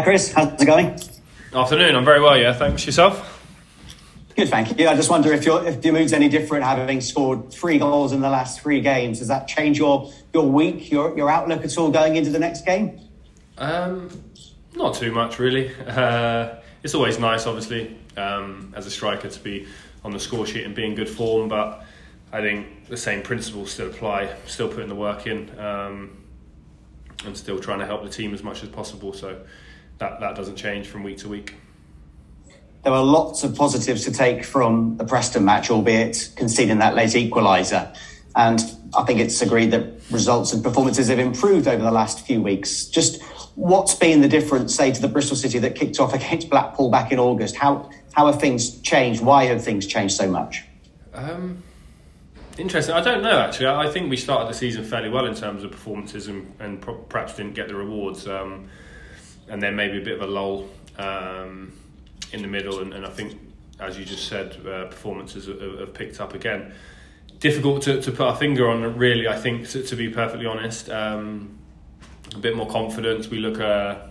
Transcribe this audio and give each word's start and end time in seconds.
Hi, 0.00 0.04
Chris. 0.04 0.32
How's 0.32 0.62
it 0.62 0.64
going? 0.64 0.98
Afternoon. 1.52 1.94
I'm 1.94 2.06
very 2.06 2.22
well. 2.22 2.34
Yeah. 2.34 2.54
Thanks. 2.54 2.86
Yourself? 2.86 3.46
Good, 4.34 4.48
thank 4.48 4.78
you. 4.78 4.88
I 4.88 4.96
just 4.96 5.10
wonder 5.10 5.30
if 5.34 5.44
your 5.44 5.62
if 5.66 5.84
your 5.84 5.92
mood's 5.92 6.14
any 6.14 6.30
different, 6.30 6.64
having 6.64 7.02
scored 7.02 7.52
three 7.52 7.78
goals 7.78 8.12
in 8.12 8.22
the 8.22 8.30
last 8.30 8.62
three 8.62 8.80
games. 8.80 9.18
Does 9.18 9.28
that 9.28 9.46
change 9.46 9.76
your 9.76 10.10
your 10.32 10.48
week, 10.48 10.90
your 10.90 11.14
your 11.18 11.28
outlook 11.28 11.66
at 11.66 11.76
all 11.76 11.90
going 11.90 12.16
into 12.16 12.30
the 12.30 12.38
next 12.38 12.64
game? 12.64 12.98
Um, 13.58 14.08
not 14.74 14.94
too 14.94 15.12
much, 15.12 15.38
really. 15.38 15.70
Uh, 15.86 16.54
it's 16.82 16.94
always 16.94 17.18
nice, 17.18 17.46
obviously, 17.46 17.94
um, 18.16 18.72
as 18.74 18.86
a 18.86 18.90
striker 18.90 19.28
to 19.28 19.40
be 19.40 19.66
on 20.02 20.12
the 20.12 20.20
score 20.20 20.46
sheet 20.46 20.64
and 20.64 20.74
be 20.74 20.86
in 20.86 20.94
good 20.94 21.10
form, 21.10 21.46
but 21.50 21.84
I 22.32 22.40
think 22.40 22.88
the 22.88 22.96
same 22.96 23.20
principles 23.20 23.72
still 23.72 23.88
apply. 23.88 24.34
Still 24.46 24.68
putting 24.68 24.88
the 24.88 24.94
work 24.94 25.26
in, 25.26 25.50
um, 25.58 26.24
and 27.26 27.36
still 27.36 27.58
trying 27.58 27.80
to 27.80 27.86
help 27.86 28.02
the 28.02 28.08
team 28.08 28.32
as 28.32 28.42
much 28.42 28.62
as 28.62 28.70
possible. 28.70 29.12
So 29.12 29.42
that 30.00 30.18
that 30.18 30.34
doesn't 30.34 30.56
change 30.56 30.88
from 30.88 31.04
week 31.04 31.18
to 31.18 31.28
week. 31.28 31.54
There 32.82 32.92
were 32.92 33.02
lots 33.02 33.44
of 33.44 33.54
positives 33.54 34.04
to 34.06 34.12
take 34.12 34.44
from 34.44 34.96
the 34.96 35.04
Preston 35.04 35.44
match, 35.44 35.70
albeit 35.70 36.30
conceding 36.34 36.78
that 36.78 36.94
late 36.94 37.10
equaliser. 37.10 37.94
And 38.34 38.60
I 38.94 39.04
think 39.04 39.20
it's 39.20 39.42
agreed 39.42 39.70
that 39.72 40.00
results 40.10 40.52
and 40.52 40.64
performances 40.64 41.08
have 41.08 41.18
improved 41.18 41.68
over 41.68 41.82
the 41.82 41.90
last 41.90 42.26
few 42.26 42.40
weeks. 42.42 42.86
Just 42.86 43.22
what's 43.54 43.94
been 43.94 44.22
the 44.22 44.28
difference, 44.28 44.74
say, 44.74 44.90
to 44.90 45.00
the 45.00 45.08
Bristol 45.08 45.36
City 45.36 45.58
that 45.58 45.74
kicked 45.74 46.00
off 46.00 46.14
against 46.14 46.48
Blackpool 46.48 46.90
back 46.90 47.12
in 47.12 47.18
August? 47.18 47.56
How 47.56 47.90
how 48.12 48.26
have 48.26 48.40
things 48.40 48.80
changed? 48.80 49.20
Why 49.20 49.44
have 49.44 49.62
things 49.62 49.86
changed 49.86 50.16
so 50.16 50.30
much? 50.30 50.64
Um, 51.12 51.62
interesting. 52.56 52.94
I 52.94 53.02
don't 53.02 53.22
know 53.22 53.38
actually. 53.38 53.66
I 53.66 53.90
think 53.90 54.08
we 54.08 54.16
started 54.16 54.48
the 54.48 54.56
season 54.56 54.84
fairly 54.84 55.10
well 55.10 55.26
in 55.26 55.34
terms 55.34 55.62
of 55.62 55.70
performances 55.70 56.28
and, 56.28 56.54
and 56.58 56.80
perhaps 57.10 57.34
didn't 57.34 57.54
get 57.54 57.68
the 57.68 57.74
rewards. 57.74 58.26
Um, 58.26 58.70
and 59.50 59.62
then 59.62 59.76
maybe 59.76 59.98
a 59.98 60.04
bit 60.04 60.14
of 60.14 60.22
a 60.22 60.32
lull. 60.32 60.68
Um, 60.98 61.72
in 62.32 62.42
the 62.42 62.48
middle, 62.48 62.80
and, 62.80 62.94
and 62.94 63.04
I 63.04 63.10
think, 63.10 63.38
as 63.78 63.98
you 63.98 64.04
just 64.04 64.28
said, 64.28 64.56
uh, 64.66 64.86
performances 64.86 65.46
have, 65.46 65.60
have, 65.60 65.94
picked 65.94 66.20
up 66.20 66.34
again. 66.34 66.72
Difficult 67.38 67.82
to, 67.82 68.00
to 68.02 68.10
put 68.10 68.20
our 68.20 68.36
finger 68.36 68.68
on, 68.68 68.96
really. 68.96 69.26
I 69.26 69.36
think, 69.36 69.68
to, 69.70 69.82
to 69.82 69.96
be 69.96 70.08
perfectly 70.10 70.46
honest, 70.46 70.90
um, 70.90 71.58
a 72.34 72.38
bit 72.38 72.56
more 72.56 72.68
confidence. 72.68 73.28
We 73.28 73.38
look 73.38 73.58
a 73.58 74.10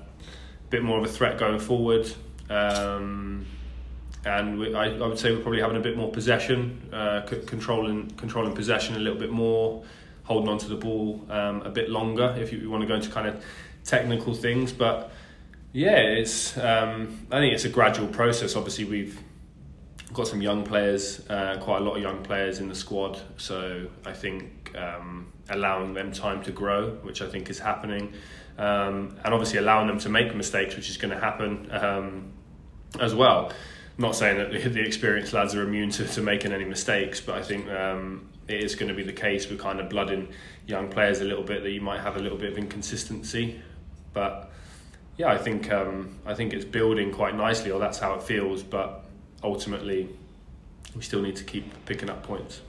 bit 0.69 0.83
more 0.83 0.97
of 0.97 1.05
a 1.05 1.08
threat 1.08 1.38
going 1.38 1.59
forward. 1.59 2.11
Um, 2.49 3.45
and 4.25 4.59
we, 4.59 4.75
I, 4.75 4.88
I, 4.88 5.08
would 5.08 5.17
say 5.17 5.31
we're 5.31 5.42
probably 5.42 5.61
having 5.61 5.77
a 5.77 5.81
bit 5.81 5.95
more 5.95 6.11
possession, 6.11 6.89
uh, 6.92 7.25
c- 7.25 7.42
controlling 7.45 8.09
controlling 8.11 8.53
possession 8.53 8.95
a 8.95 8.99
little 8.99 9.17
bit 9.17 9.31
more, 9.31 9.83
holding 10.23 10.49
on 10.49 10.58
to 10.58 10.67
the 10.67 10.75
ball 10.75 11.25
um, 11.30 11.61
a 11.61 11.69
bit 11.69 11.89
longer. 11.89 12.36
If 12.38 12.52
you, 12.52 12.59
you, 12.59 12.69
want 12.69 12.81
to 12.81 12.88
go 12.88 12.95
into 12.95 13.09
kind 13.09 13.27
of 13.27 13.42
technical 13.86 14.33
things, 14.33 14.73
but 14.73 15.11
yeah, 15.73 15.98
it's. 15.98 16.58
Um, 16.58 17.28
I 17.31 17.39
think 17.39 17.53
it's 17.53 17.66
a 17.66 17.70
gradual 17.70 18.08
process. 18.08 18.56
Obviously, 18.56 18.86
we've 18.86 19.20
got 20.14 20.28
some 20.28 20.42
young 20.42 20.64
players, 20.64 21.28
uh, 21.30 21.58
quite 21.61 21.81
a 21.81 21.84
lot 21.84 21.95
of 21.95 22.02
young 22.02 22.23
players 22.23 22.59
in 22.59 22.67
the 22.67 22.76
squad. 22.76 23.20
So 23.38 23.88
I 24.06 24.14
think 24.14 24.76
um, 24.76 25.31
allowing 25.50 25.94
them 25.94 26.11
time 26.11 26.44
to 26.44 26.52
grow, 26.52 26.92
which 27.03 27.22
I 27.22 27.28
think 27.28 27.50
is 27.50 27.59
happening, 27.59 28.14
um, 28.58 29.17
and 29.23 29.34
obviously 29.34 29.59
allowing 29.59 29.88
them 29.88 30.00
to 30.00 30.09
make 30.09 30.34
mistakes, 30.36 30.76
which 30.76 30.89
is 30.89 30.98
going 30.98 31.14
to 31.14 31.20
happen 31.20 31.70
um, 31.72 32.33
as 33.00 33.14
well. 33.14 33.52
I'm 33.98 34.04
not 34.04 34.16
saying 34.16 34.38
that 34.38 34.73
the, 34.73 34.81
experienced 34.81 35.33
lads 35.33 35.54
are 35.56 35.61
immune 35.61 35.89
to, 35.92 36.08
to 36.08 36.22
making 36.22 36.54
any 36.54 36.66
mistakes, 36.66 37.20
but 37.20 37.36
I 37.36 37.44
think 37.44 37.70
um, 37.70 38.30
it 38.48 38.64
is 38.64 38.76
going 38.76 38.88
to 38.88 38.95
be 38.95 39.04
the 39.04 39.14
case 39.14 39.50
with 39.50 39.59
kind 39.59 39.80
of 39.80 39.89
blooding 39.89 40.30
young 40.66 40.89
players 40.89 41.20
a 41.20 41.26
little 41.26 41.44
bit 41.44 41.64
that 41.64 41.72
you 41.72 41.81
might 41.81 42.00
have 42.00 42.16
a 42.16 42.20
little 42.20 42.38
bit 42.38 42.52
of 42.52 42.58
inconsistency, 42.58 43.61
but 44.14 44.48
yeah, 45.20 45.28
I 45.28 45.38
think 45.38 45.70
um, 45.70 46.17
I 46.25 46.34
think 46.34 46.53
it's 46.53 46.64
building 46.64 47.12
quite 47.12 47.36
nicely, 47.36 47.72
or 47.72 47.80
that's 47.80 48.00
how 48.00 48.14
it 48.14 48.23
feels. 48.23 48.64
But 48.64 49.03
ultimately, 49.44 50.08
we 50.95 51.02
still 51.02 51.22
need 51.22 51.36
to 51.36 51.44
keep 51.44 51.86
picking 51.86 52.09
up 52.09 52.23
points. 52.23 52.61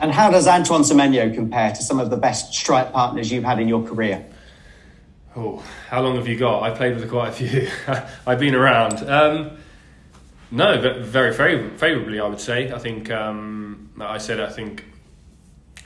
And 0.00 0.10
how 0.10 0.32
does 0.32 0.48
Antoine 0.48 0.82
Semenyo 0.82 1.32
compare 1.32 1.70
to 1.70 1.80
some 1.80 2.00
of 2.00 2.10
the 2.10 2.16
best 2.16 2.52
strike 2.52 2.92
partners 2.92 3.30
you've 3.30 3.44
had 3.44 3.60
in 3.60 3.68
your 3.68 3.84
career? 3.86 4.26
Oh, 5.36 5.62
how 5.88 6.02
long 6.02 6.16
have 6.16 6.26
you 6.26 6.36
got? 6.36 6.64
I've 6.64 6.76
played 6.76 6.96
with 6.96 7.08
quite 7.08 7.28
a 7.28 7.32
few. 7.32 7.68
I've 8.26 8.40
been 8.40 8.56
around. 8.56 9.08
Um, 9.08 9.58
no, 10.50 10.80
very, 10.80 11.32
very 11.32 11.68
favourably, 11.78 12.18
I 12.18 12.26
would 12.26 12.40
say. 12.40 12.72
I 12.72 12.80
think 12.80 13.12
um, 13.12 13.92
I 14.00 14.18
said 14.18 14.40
I 14.40 14.50
think 14.50 14.84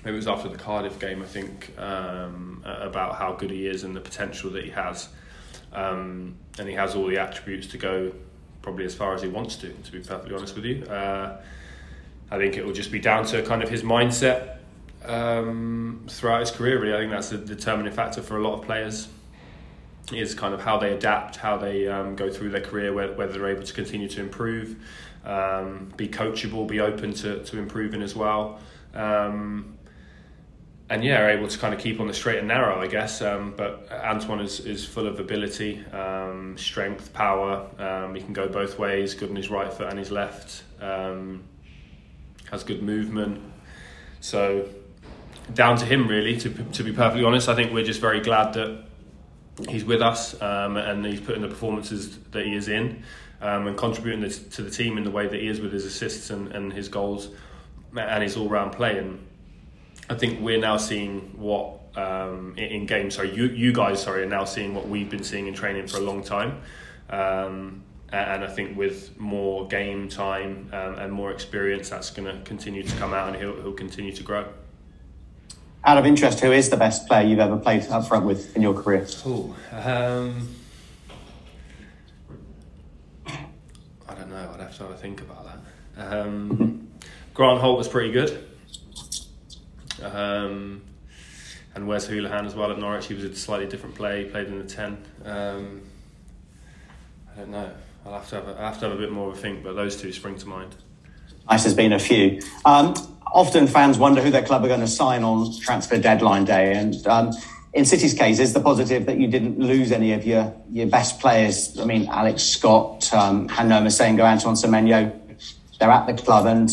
it 0.03 0.13
was 0.13 0.27
after 0.27 0.49
the 0.49 0.57
Cardiff 0.57 0.99
game. 0.99 1.21
I 1.21 1.27
think 1.27 1.79
um, 1.79 2.63
about 2.65 3.17
how 3.17 3.35
good 3.35 3.51
he 3.51 3.67
is 3.67 3.85
and 3.85 3.95
the 3.95 4.01
potential 4.01 4.49
that 4.53 4.65
he 4.65 4.71
has 4.71 5.11
um, 5.77 6.35
and 6.59 6.69
he 6.69 6.75
has 6.75 6.97
all 6.97 7.07
the 7.07 7.19
attributes 7.19 7.69
to 7.69 7.79
go 7.79 8.13
probably 8.63 8.85
as 8.85 8.95
far 8.95 9.15
as 9.15 9.23
he 9.23 9.29
wants 9.29 9.57
to. 9.57 9.69
To 9.69 9.93
be 9.93 10.01
perfectly 10.01 10.35
honest 10.35 10.57
with 10.57 10.65
you, 10.65 10.85
uh, 10.87 11.41
I 12.31 12.39
think 12.39 12.57
it 12.57 12.65
will 12.65 12.73
just 12.73 12.91
be 12.91 12.99
down 12.99 13.25
to 13.27 13.43
kind 13.43 13.63
of 13.63 13.69
his 13.69 13.83
mindset 13.83 14.57
um, 15.05 16.05
throughout 16.09 16.41
his 16.41 16.51
career. 16.51 16.81
Really, 16.81 16.95
I 16.95 16.99
think 16.99 17.13
that's 17.13 17.31
a 17.31 17.39
determining 17.39 17.93
factor 17.93 18.23
for 18.23 18.39
a 18.39 18.43
lot 18.43 18.59
of 18.59 18.65
players. 18.65 19.09
Is 20.13 20.35
kind 20.35 20.55
of 20.55 20.61
how 20.61 20.79
they 20.79 20.93
adapt, 20.93 21.35
how 21.35 21.57
they 21.57 21.89
um, 21.89 22.15
go 22.15 22.31
through 22.31 22.51
their 22.51 22.61
career, 22.61 22.93
whether 22.93 23.33
they're 23.33 23.49
able 23.49 23.65
to 23.65 23.73
continue 23.73 24.09
to 24.09 24.21
improve, 24.21 24.77
um, 25.25 25.93
be 25.97 26.07
coachable, 26.07 26.69
be 26.69 26.79
open 26.79 27.13
to, 27.15 27.43
to 27.43 27.59
improving 27.59 28.03
as 28.03 28.15
well. 28.15 28.61
Um, 28.95 29.76
and 30.89 31.03
yeah, 31.03 31.21
are 31.23 31.31
able 31.31 31.49
to 31.49 31.59
kind 31.59 31.75
of 31.75 31.81
keep 31.81 31.99
on 31.99 32.07
the 32.07 32.15
straight 32.15 32.39
and 32.39 32.49
narrow, 32.49 32.81
I 32.81 32.87
guess. 32.87 33.21
Um, 33.21 33.55
but 33.57 33.89
Antoine 33.91 34.41
is, 34.41 34.61
is 34.61 34.85
full 34.85 35.07
of 35.07 35.19
ability, 35.19 35.85
um, 35.87 36.57
strength, 36.57 37.13
power. 37.13 37.69
Um, 37.79 38.15
he 38.15 38.23
can 38.23 38.33
go 38.33 38.49
both 38.49 38.79
ways, 38.79 39.15
good 39.15 39.31
on 39.31 39.37
his 39.37 39.51
right 39.51 39.73
foot 39.73 39.89
and 39.89 39.99
his 39.99 40.13
left. 40.13 40.63
Um, 40.81 41.45
has 42.51 42.63
good 42.63 42.83
movement. 42.83 43.43
So 44.21 44.69
down 45.53 45.77
to 45.79 45.85
him, 45.85 46.07
really. 46.07 46.37
To 46.39 46.51
to 46.51 46.85
be 46.85 46.93
perfectly 46.93 47.25
honest, 47.25 47.49
I 47.49 47.57
think 47.57 47.73
we're 47.73 47.85
just 47.85 48.01
very 48.01 48.21
glad 48.21 48.55
that 48.55 48.85
he's 49.69 49.85
with 49.85 50.03
us 50.03 50.41
um, 50.41 50.77
and 50.77 51.05
he's 51.05 51.21
putting 51.21 51.43
the 51.43 51.49
performances 51.49 52.19
that 52.31 52.45
he 52.45 52.55
is 52.55 52.69
in 52.69 53.03
um, 53.41 53.67
and 53.67 53.77
contributing 53.77 54.29
to 54.51 54.63
the 54.63 54.71
team 54.71 54.99
in 54.99 55.05
the 55.05 55.11
way 55.11 55.27
that 55.27 55.41
he 55.41 55.49
is 55.49 55.61
with 55.61 55.73
his 55.73 55.85
assists 55.85 56.31
and, 56.31 56.53
and 56.53 56.73
his 56.73 56.89
goals 56.89 57.31
and 57.97 58.23
his 58.23 58.37
all 58.37 58.49
round 58.49 58.73
play 58.73 58.99
and 58.99 59.26
I 60.09 60.15
think 60.15 60.41
we're 60.41 60.61
now 60.61 60.77
seeing 60.77 61.33
what 61.37 61.81
um, 61.97 62.55
in, 62.57 62.65
in 62.65 62.87
games. 62.87 63.15
Sorry, 63.17 63.35
you 63.35 63.47
you 63.47 63.73
guys 63.73 64.03
sorry 64.03 64.23
are 64.23 64.29
now 64.29 64.45
seeing 64.45 64.75
what 64.75 64.89
we've 64.89 65.11
been 65.11 65.25
seeing 65.25 65.47
in 65.47 65.55
training 65.55 65.87
for 65.87 65.97
a 65.99 66.01
long 66.01 66.23
time. 66.23 66.61
Um, 67.11 67.83
and 68.13 68.45
I 68.45 68.47
think 68.47 68.77
with 68.77 69.19
more 69.19 69.67
game 69.67 70.09
time 70.09 70.71
um, 70.73 70.95
and 70.95 71.13
more 71.13 71.33
experience, 71.33 71.89
that's 71.89 72.11
going 72.11 72.29
to 72.33 72.41
continue 72.45 72.83
to 72.85 72.97
come 72.97 73.13
out, 73.13 73.29
and 73.29 73.37
he'll 73.37 73.61
he'll 73.61 73.73
continue 73.73 74.13
to 74.13 74.23
grow. 74.23 74.47
Out 75.85 75.99
of 75.99 76.07
interest, 76.07 76.41
who 76.41 76.53
is 76.53 76.69
the 76.69 76.77
best 76.77 77.07
player 77.07 77.27
you've 77.27 77.39
ever 77.39 77.57
played 77.57 77.87
up 77.89 78.07
front 78.07 78.27
with 78.27 78.57
in 78.57 78.63
your 78.63 78.75
career? 78.75 79.07
Oh, 79.25 79.55
um, 79.73 80.49
I 83.29 84.15
don't 84.15 84.31
know. 84.31 84.51
I'd 84.55 84.61
have 84.61 84.77
to 84.77 84.83
have 84.85 84.93
a 84.93 84.97
think 84.97 85.21
about 85.21 85.47
that. 85.47 86.13
Um, 86.13 86.89
Grant 87.35 87.61
Holt 87.61 87.79
was 87.79 87.89
pretty 87.89 88.13
good. 88.13 88.47
Um, 90.03 90.83
and 91.75 91.87
Wes 91.87 92.09
Hoolahan 92.09 92.47
as 92.47 92.55
well 92.55 92.71
at 92.71 92.79
Norwich. 92.79 93.07
He 93.07 93.15
was 93.15 93.25
a 93.25 93.35
slightly 93.37 93.67
different 93.67 93.95
play. 93.95 94.25
He 94.25 94.31
played 94.31 94.47
in 94.47 94.59
the 94.59 94.65
ten. 94.65 94.97
Um, 95.25 95.83
I 97.35 97.41
don't 97.41 97.51
know. 97.51 97.71
I'll 98.07 98.15
have 98.15 98.29
to 98.31 98.37
have 98.37 98.49
a, 98.49 98.61
I 98.61 98.65
have 98.67 98.79
to 98.81 98.89
have 98.89 98.97
a 98.97 99.01
bit 99.01 99.13
more 99.13 99.31
of 99.31 99.37
a 99.37 99.41
think, 99.41 99.63
but 99.63 99.75
those 99.75 100.01
two 100.01 100.13
spring 100.13 100.39
to 100.39 100.49
mind. 100.49 100.75
Nice, 101.51 101.65
there's 101.65 101.75
been 101.75 101.93
a 101.93 101.99
few. 101.99 102.41
Um, 102.65 102.95
often 103.27 103.67
fans 103.67 103.99
wonder 103.99 104.23
who 104.23 104.31
their 104.31 104.45
club 104.45 104.65
are 104.65 104.69
going 104.69 104.81
to 104.81 104.89
sign 104.89 105.23
on 105.23 105.59
transfer 105.61 105.99
deadline 105.99 106.45
day, 106.45 106.73
and 106.73 107.07
um, 107.07 107.33
in 107.75 107.85
City's 107.85 108.15
case, 108.15 108.39
is 108.39 108.55
the 108.55 108.61
positive 108.61 109.05
that 109.07 109.19
you 109.19 109.29
didn't 109.29 109.59
lose 109.59 109.93
any 109.93 110.13
of 110.13 110.25
your 110.25 110.55
your 110.71 110.87
best 110.87 111.21
players. 111.21 111.79
I 111.79 111.85
mean, 111.85 112.09
Alex 112.09 112.43
Scott, 112.43 113.13
um, 113.13 113.49
Han-Noah 113.49 113.83
Massengo, 113.83 114.23
Antoine 114.23 114.55
Semenyo, 114.55 115.13
they're 115.79 115.91
at 115.91 116.07
the 116.07 116.15
club, 116.15 116.47
and 116.47 116.71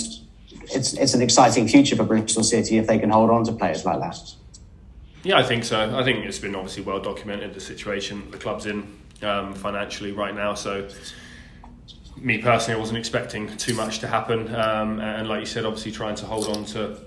it's 0.75 0.93
it's 0.93 1.13
an 1.13 1.21
exciting 1.21 1.67
future 1.67 1.95
for 1.95 2.03
Bristol 2.03 2.43
City 2.43 2.77
if 2.77 2.87
they 2.87 2.99
can 2.99 3.09
hold 3.09 3.29
on 3.29 3.43
to 3.45 3.51
players 3.51 3.85
like 3.85 3.99
that. 3.99 4.17
Yeah, 5.23 5.37
I 5.37 5.43
think 5.43 5.63
so. 5.63 5.97
I 5.97 6.03
think 6.03 6.25
it's 6.25 6.39
been 6.39 6.55
obviously 6.55 6.83
well 6.83 6.99
documented 6.99 7.53
the 7.53 7.61
situation 7.61 8.29
the 8.31 8.37
club's 8.37 8.65
in 8.65 8.99
um, 9.21 9.53
financially 9.53 10.11
right 10.11 10.35
now. 10.35 10.53
So, 10.53 10.89
me 12.17 12.39
personally, 12.39 12.77
I 12.77 12.79
wasn't 12.79 12.99
expecting 12.99 13.55
too 13.57 13.73
much 13.73 13.99
to 13.99 14.07
happen. 14.07 14.53
Um, 14.53 14.99
and 14.99 15.29
like 15.29 15.39
you 15.39 15.45
said, 15.45 15.65
obviously 15.65 15.91
trying 15.91 16.15
to 16.15 16.25
hold 16.25 16.49
on 16.49 16.65
to 16.65 16.97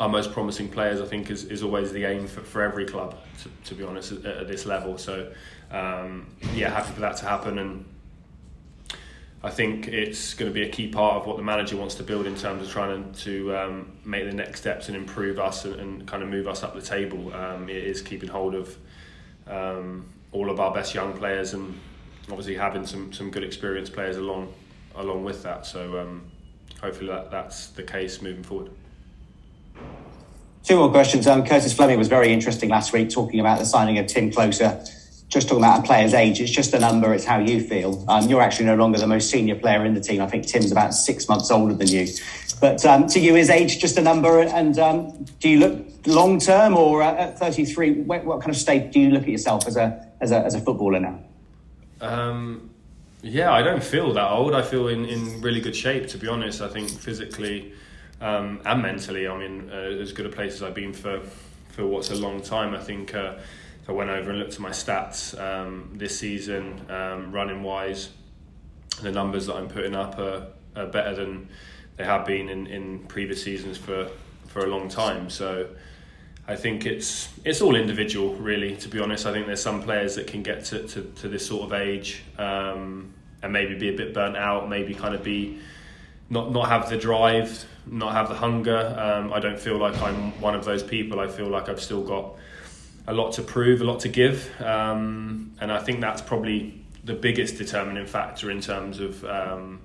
our 0.00 0.08
most 0.08 0.32
promising 0.32 0.68
players, 0.68 1.00
I 1.00 1.06
think, 1.06 1.30
is, 1.30 1.44
is 1.44 1.62
always 1.62 1.92
the 1.92 2.04
aim 2.04 2.26
for, 2.26 2.40
for 2.40 2.62
every 2.62 2.84
club. 2.84 3.16
To, 3.42 3.50
to 3.68 3.74
be 3.76 3.84
honest, 3.84 4.12
at, 4.12 4.24
at 4.24 4.48
this 4.48 4.66
level. 4.66 4.98
So, 4.98 5.32
um, 5.70 6.26
yeah, 6.54 6.70
happy 6.70 6.92
for 6.92 7.00
that 7.00 7.16
to 7.18 7.24
happen 7.24 7.58
and 7.58 7.84
I 9.42 9.50
think 9.50 9.86
it's 9.86 10.34
going 10.34 10.50
to 10.50 10.54
be 10.54 10.66
a 10.66 10.68
key 10.68 10.88
part 10.88 11.16
of 11.16 11.26
what 11.26 11.36
the 11.36 11.44
manager 11.44 11.76
wants 11.76 11.94
to 11.96 12.02
build 12.02 12.26
in 12.26 12.34
terms 12.34 12.60
of 12.60 12.70
trying 12.70 13.12
to 13.12 13.56
um, 13.56 13.92
make 14.04 14.24
the 14.24 14.32
next 14.32 14.60
steps 14.60 14.88
and 14.88 14.96
improve 14.96 15.38
us 15.38 15.64
and, 15.64 15.76
and, 15.76 16.08
kind 16.08 16.24
of 16.24 16.28
move 16.28 16.48
us 16.48 16.64
up 16.64 16.74
the 16.74 16.82
table. 16.82 17.32
Um, 17.32 17.68
it 17.68 17.76
is 17.76 18.02
keeping 18.02 18.28
hold 18.28 18.56
of 18.56 18.76
um, 19.46 20.08
all 20.32 20.50
of 20.50 20.58
our 20.58 20.74
best 20.74 20.92
young 20.92 21.16
players 21.16 21.54
and 21.54 21.78
obviously 22.28 22.56
having 22.56 22.84
some 22.84 23.12
some 23.12 23.30
good 23.30 23.44
experienced 23.44 23.92
players 23.92 24.16
along 24.16 24.52
along 24.96 25.22
with 25.22 25.44
that. 25.44 25.66
So 25.66 26.00
um, 26.00 26.30
hopefully 26.80 27.06
that 27.06 27.30
that's 27.30 27.68
the 27.68 27.84
case 27.84 28.20
moving 28.20 28.42
forward. 28.42 28.72
Two 30.64 30.76
more 30.76 30.90
questions. 30.90 31.28
Um, 31.28 31.46
Curtis 31.46 31.72
Fleming 31.72 31.96
was 31.96 32.08
very 32.08 32.32
interesting 32.32 32.68
last 32.70 32.92
week 32.92 33.08
talking 33.08 33.38
about 33.38 33.60
the 33.60 33.64
signing 33.64 33.98
of 33.98 34.06
Timm 34.06 34.32
Klose. 34.32 34.97
Just 35.28 35.48
talking 35.48 35.62
about 35.62 35.80
a 35.80 35.82
player's 35.82 36.14
age, 36.14 36.40
it's 36.40 36.50
just 36.50 36.72
a 36.72 36.78
number, 36.78 37.12
it's 37.12 37.24
how 37.24 37.38
you 37.38 37.60
feel. 37.60 38.02
Um, 38.08 38.28
you're 38.28 38.40
actually 38.40 38.64
no 38.66 38.76
longer 38.76 38.98
the 38.98 39.06
most 39.06 39.30
senior 39.30 39.56
player 39.56 39.84
in 39.84 39.92
the 39.92 40.00
team. 40.00 40.22
I 40.22 40.26
think 40.26 40.46
Timm's 40.46 40.72
about 40.72 40.94
six 40.94 41.28
months 41.28 41.50
older 41.50 41.74
than 41.74 41.88
you. 41.88 42.06
But 42.60 42.84
um, 42.86 43.06
to 43.08 43.20
you, 43.20 43.36
is 43.36 43.50
age 43.50 43.78
just 43.78 43.98
a 43.98 44.00
number? 44.00 44.40
And 44.40 44.78
um, 44.78 45.26
do 45.38 45.50
you 45.50 45.58
look 45.60 45.86
long 46.06 46.40
term 46.40 46.76
or 46.76 47.02
at 47.02 47.38
33? 47.38 48.02
What, 48.02 48.24
what, 48.24 48.40
kind 48.40 48.50
of 48.50 48.56
state 48.56 48.90
do 48.90 49.00
you 49.00 49.10
look 49.10 49.24
at 49.24 49.28
yourself 49.28 49.66
as 49.66 49.76
a, 49.76 50.06
as 50.20 50.32
a, 50.32 50.38
as 50.38 50.54
a 50.54 50.60
footballer 50.60 51.00
now? 51.00 51.20
Um, 52.00 52.70
yeah, 53.20 53.52
I 53.52 53.62
don't 53.62 53.84
feel 53.84 54.14
that 54.14 54.30
old. 54.30 54.54
I 54.54 54.62
feel 54.62 54.88
in, 54.88 55.04
in 55.04 55.42
really 55.42 55.60
good 55.60 55.76
shape, 55.76 56.06
to 56.08 56.18
be 56.18 56.26
honest. 56.26 56.62
I 56.62 56.68
think 56.68 56.88
physically 56.88 57.74
um, 58.20 58.60
and 58.64 58.82
mentally, 58.82 59.28
I'm 59.28 59.40
in 59.40 59.70
uh, 59.70 59.74
as 59.74 60.12
good 60.12 60.26
a 60.26 60.28
place 60.28 60.54
as 60.54 60.62
I've 60.62 60.74
been 60.74 60.92
for, 60.92 61.20
for 61.68 61.86
what's 61.86 62.10
a 62.10 62.16
long 62.16 62.42
time. 62.42 62.74
I 62.74 62.80
think 62.80 63.14
uh, 63.14 63.34
I 63.88 63.92
went 63.92 64.10
over 64.10 64.30
and 64.30 64.38
looked 64.38 64.54
at 64.54 64.60
my 64.60 64.70
stats 64.70 65.38
um, 65.40 65.90
this 65.94 66.18
season, 66.18 66.84
um, 66.90 67.32
running 67.32 67.62
wise, 67.62 68.10
the 69.00 69.10
numbers 69.10 69.46
that 69.46 69.56
I'm 69.56 69.68
putting 69.68 69.94
up 69.94 70.18
are, 70.18 70.48
are 70.76 70.86
better 70.86 71.14
than 71.14 71.48
they 71.96 72.04
have 72.04 72.26
been 72.26 72.48
in, 72.50 72.66
in 72.66 72.98
previous 73.04 73.42
seasons 73.42 73.78
for, 73.78 74.10
for 74.46 74.60
a 74.60 74.66
long 74.66 74.88
time. 74.88 75.30
So 75.30 75.68
I 76.46 76.56
think 76.56 76.84
it's 76.84 77.28
it's 77.44 77.60
all 77.60 77.76
individual, 77.76 78.34
really. 78.34 78.76
To 78.76 78.88
be 78.88 79.00
honest, 79.00 79.26
I 79.26 79.32
think 79.32 79.46
there's 79.46 79.62
some 79.62 79.82
players 79.82 80.16
that 80.16 80.26
can 80.26 80.42
get 80.42 80.64
to, 80.66 80.86
to, 80.88 81.02
to 81.02 81.28
this 81.28 81.46
sort 81.46 81.64
of 81.64 81.72
age 81.72 82.22
um, 82.38 83.12
and 83.42 83.52
maybe 83.52 83.74
be 83.74 83.88
a 83.88 83.96
bit 83.96 84.12
burnt 84.12 84.36
out, 84.36 84.68
maybe 84.68 84.94
kind 84.94 85.14
of 85.14 85.22
be 85.22 85.58
not 86.30 86.52
not 86.52 86.68
have 86.68 86.90
the 86.90 86.96
drive, 86.96 87.64
not 87.86 88.12
have 88.12 88.28
the 88.28 88.34
hunger. 88.34 88.94
Um, 88.98 89.32
I 89.32 89.40
don't 89.40 89.58
feel 89.58 89.78
like 89.78 90.00
I'm 90.02 90.38
one 90.40 90.54
of 90.54 90.64
those 90.64 90.82
people. 90.82 91.20
I 91.20 91.28
feel 91.28 91.48
like 91.48 91.68
I've 91.68 91.80
still 91.80 92.02
got 92.02 92.36
a 93.08 93.12
lot 93.12 93.32
to 93.32 93.42
prove, 93.42 93.80
a 93.80 93.84
lot 93.84 94.00
to 94.00 94.08
give, 94.08 94.48
um, 94.60 95.52
and 95.60 95.72
I 95.72 95.80
think 95.80 96.00
that's 96.00 96.22
probably 96.22 96.84
the 97.04 97.14
biggest 97.14 97.56
determining 97.56 98.06
factor 98.06 98.50
in 98.50 98.60
terms 98.60 99.00
of 99.00 99.24
um, 99.24 99.80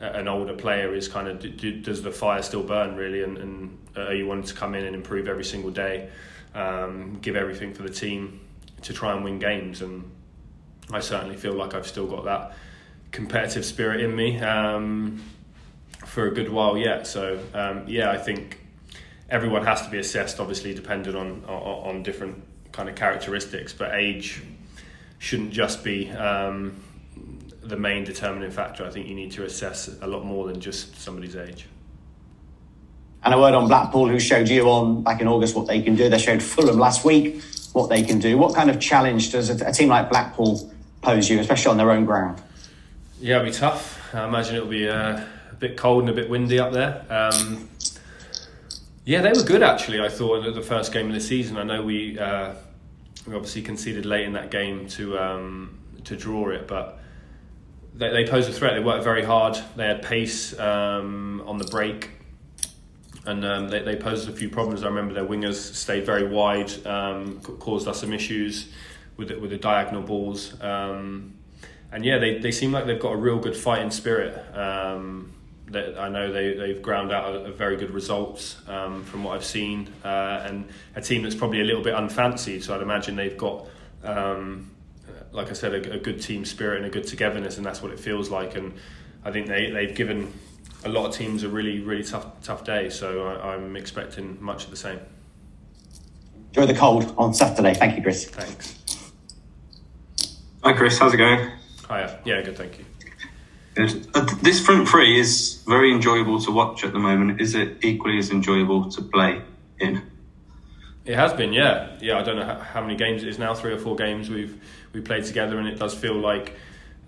an 0.00 0.28
older 0.28 0.54
player 0.54 0.92
is 0.94 1.08
kind 1.08 1.28
of 1.28 1.38
do, 1.38 1.80
does 1.80 2.02
the 2.02 2.10
fire 2.10 2.42
still 2.42 2.62
burn 2.62 2.96
really, 2.96 3.22
and, 3.22 3.38
and 3.38 3.78
are 3.96 4.14
you 4.14 4.26
wanting 4.26 4.44
to 4.44 4.54
come 4.54 4.74
in 4.74 4.84
and 4.84 4.94
improve 4.94 5.28
every 5.28 5.44
single 5.44 5.70
day, 5.70 6.10
um, 6.54 7.18
give 7.22 7.36
everything 7.36 7.72
for 7.72 7.82
the 7.82 7.90
team 7.90 8.40
to 8.82 8.92
try 8.92 9.14
and 9.14 9.24
win 9.24 9.38
games, 9.38 9.80
and 9.80 10.10
I 10.92 11.00
certainly 11.00 11.36
feel 11.36 11.54
like 11.54 11.72
I've 11.74 11.86
still 11.86 12.06
got 12.06 12.24
that 12.24 12.56
competitive 13.12 13.64
spirit 13.64 14.00
in 14.00 14.14
me. 14.14 14.38
Um, 14.40 15.22
for 16.06 16.26
a 16.26 16.30
good 16.30 16.48
while 16.48 16.76
yet. 16.76 17.06
So 17.06 17.38
um, 17.54 17.84
yeah, 17.86 18.10
I 18.10 18.18
think 18.18 18.59
everyone 19.30 19.64
has 19.64 19.82
to 19.82 19.90
be 19.90 19.98
assessed, 19.98 20.40
obviously, 20.40 20.74
dependent 20.74 21.16
on, 21.16 21.44
on, 21.46 21.96
on 21.96 22.02
different 22.02 22.42
kind 22.72 22.88
of 22.88 22.94
characteristics. 22.94 23.72
But 23.72 23.94
age 23.94 24.42
shouldn't 25.18 25.52
just 25.52 25.84
be 25.84 26.10
um, 26.10 26.82
the 27.62 27.76
main 27.76 28.04
determining 28.04 28.50
factor. 28.50 28.84
I 28.84 28.90
think 28.90 29.06
you 29.06 29.14
need 29.14 29.32
to 29.32 29.44
assess 29.44 29.90
a 30.00 30.06
lot 30.06 30.24
more 30.24 30.46
than 30.46 30.60
just 30.60 30.96
somebody's 31.00 31.36
age. 31.36 31.66
And 33.22 33.34
a 33.34 33.38
word 33.38 33.54
on 33.54 33.68
Blackpool, 33.68 34.08
who 34.08 34.18
showed 34.18 34.48
you 34.48 34.68
on 34.70 35.02
back 35.02 35.20
in 35.20 35.28
August 35.28 35.54
what 35.54 35.66
they 35.66 35.82
can 35.82 35.94
do. 35.94 36.08
They 36.08 36.18
showed 36.18 36.42
Fulham 36.42 36.78
last 36.78 37.04
week 37.04 37.42
what 37.72 37.88
they 37.88 38.02
can 38.02 38.18
do. 38.18 38.38
What 38.38 38.54
kind 38.54 38.70
of 38.70 38.80
challenge 38.80 39.30
does 39.30 39.50
a, 39.50 39.66
a 39.66 39.72
team 39.72 39.90
like 39.90 40.08
Blackpool 40.08 40.72
pose 41.02 41.28
you, 41.28 41.38
especially 41.38 41.70
on 41.70 41.76
their 41.76 41.90
own 41.90 42.06
ground? 42.06 42.42
Yeah, 43.20 43.36
it'll 43.36 43.50
be 43.50 43.52
tough. 43.52 44.14
I 44.14 44.26
imagine 44.26 44.56
it'll 44.56 44.68
be. 44.68 44.88
Uh, 44.88 45.22
bit 45.60 45.76
cold 45.76 46.00
and 46.00 46.10
a 46.10 46.12
bit 46.14 46.28
windy 46.28 46.58
up 46.58 46.72
there. 46.72 47.04
Um, 47.10 47.68
yeah, 49.04 49.22
they 49.22 49.32
were 49.32 49.42
good 49.42 49.62
actually. 49.62 50.00
I 50.00 50.08
thought 50.08 50.46
at 50.46 50.54
the 50.54 50.62
first 50.62 50.92
game 50.92 51.08
of 51.08 51.14
the 51.14 51.20
season. 51.20 51.56
I 51.56 51.62
know 51.62 51.82
we 51.82 52.18
uh, 52.18 52.54
we 53.26 53.34
obviously 53.34 53.62
conceded 53.62 54.06
late 54.06 54.24
in 54.24 54.32
that 54.34 54.50
game 54.50 54.86
to 54.88 55.18
um, 55.18 55.78
to 56.04 56.16
draw 56.16 56.50
it, 56.50 56.66
but 56.66 56.98
they, 57.94 58.10
they 58.10 58.26
posed 58.26 58.48
a 58.48 58.52
threat. 58.52 58.74
They 58.74 58.80
worked 58.80 59.04
very 59.04 59.24
hard. 59.24 59.58
They 59.76 59.86
had 59.86 60.02
pace 60.02 60.58
um, 60.58 61.42
on 61.46 61.58
the 61.58 61.66
break, 61.66 62.10
and 63.26 63.44
um, 63.44 63.68
they, 63.68 63.80
they 63.80 63.96
posed 63.96 64.28
a 64.28 64.32
few 64.32 64.48
problems. 64.48 64.82
I 64.82 64.88
remember 64.88 65.14
their 65.14 65.24
wingers 65.24 65.74
stayed 65.74 66.06
very 66.06 66.26
wide, 66.26 66.86
um, 66.86 67.40
caused 67.40 67.88
us 67.88 68.00
some 68.00 68.12
issues 68.12 68.72
with 69.16 69.28
the, 69.28 69.38
with 69.38 69.50
the 69.50 69.58
diagonal 69.58 70.02
balls. 70.02 70.60
Um, 70.62 71.34
and 71.92 72.04
yeah, 72.04 72.18
they, 72.18 72.38
they 72.38 72.52
seem 72.52 72.72
like 72.72 72.86
they've 72.86 73.00
got 73.00 73.12
a 73.12 73.16
real 73.16 73.38
good 73.38 73.56
fighting 73.56 73.90
spirit. 73.90 74.36
Um, 74.56 75.32
that 75.70 75.98
I 75.98 76.08
know 76.08 76.32
they, 76.32 76.54
they've 76.54 76.82
ground 76.82 77.12
out 77.12 77.34
a, 77.34 77.44
a 77.46 77.52
very 77.52 77.76
good 77.76 77.90
results 77.90 78.56
um, 78.68 79.04
from 79.04 79.24
what 79.24 79.34
I've 79.34 79.44
seen, 79.44 79.92
uh, 80.04 80.44
and 80.44 80.68
a 80.96 81.00
team 81.00 81.22
that's 81.22 81.34
probably 81.34 81.60
a 81.60 81.64
little 81.64 81.82
bit 81.82 81.94
unfancied. 81.94 82.64
So 82.64 82.74
I'd 82.74 82.82
imagine 82.82 83.16
they've 83.16 83.36
got, 83.36 83.66
um, 84.02 84.70
like 85.32 85.50
I 85.50 85.52
said, 85.52 85.74
a, 85.74 85.92
a, 85.92 85.98
good 85.98 86.20
team 86.20 86.44
spirit 86.44 86.78
and 86.78 86.86
a 86.86 86.90
good 86.90 87.06
togetherness, 87.06 87.56
and 87.56 87.64
that's 87.64 87.82
what 87.82 87.92
it 87.92 88.00
feels 88.00 88.30
like. 88.30 88.56
And 88.56 88.74
I 89.24 89.30
think 89.30 89.46
they 89.46 89.70
they've 89.70 89.94
given 89.94 90.32
a 90.84 90.88
lot 90.88 91.06
of 91.06 91.14
teams 91.14 91.42
a 91.42 91.48
really 91.48 91.80
really 91.80 92.04
tough 92.04 92.26
tough 92.42 92.64
day. 92.64 92.90
So 92.90 93.26
I, 93.26 93.54
I'm 93.54 93.76
expecting 93.76 94.38
much 94.42 94.64
of 94.64 94.70
the 94.70 94.76
same. 94.76 95.00
Enjoy 96.48 96.66
the 96.66 96.78
cold 96.78 97.14
on 97.16 97.32
Saturday. 97.32 97.74
Thank 97.74 97.96
you, 97.96 98.02
Chris. 98.02 98.26
Thanks. 98.28 98.76
Hi, 100.64 100.72
Chris. 100.72 100.98
How's 100.98 101.14
it 101.14 101.18
going? 101.18 101.50
Hiya. 101.88 102.20
Yeah, 102.24 102.42
good. 102.42 102.56
Thank 102.56 102.78
you. 102.78 102.84
Uh, 103.76 104.26
this 104.42 104.64
front 104.64 104.88
three 104.88 105.18
is 105.18 105.62
very 105.66 105.92
enjoyable 105.92 106.40
to 106.40 106.50
watch 106.50 106.82
at 106.84 106.92
the 106.92 106.98
moment. 106.98 107.40
Is 107.40 107.54
it 107.54 107.84
equally 107.84 108.18
as 108.18 108.30
enjoyable 108.30 108.90
to 108.90 109.02
play 109.02 109.42
in? 109.78 110.02
It 111.04 111.14
has 111.14 111.32
been, 111.32 111.52
yeah, 111.52 111.96
yeah. 112.00 112.18
I 112.18 112.22
don't 112.22 112.36
know 112.36 112.58
how 112.58 112.82
many 112.82 112.96
games 112.96 113.22
it 113.22 113.28
is 113.28 113.38
now. 113.38 113.54
Three 113.54 113.72
or 113.72 113.78
four 113.78 113.96
games 113.96 114.28
we've 114.28 114.60
we 114.92 115.00
played 115.00 115.24
together, 115.24 115.58
and 115.58 115.68
it 115.68 115.78
does 115.78 115.94
feel 115.94 116.14
like 116.14 116.54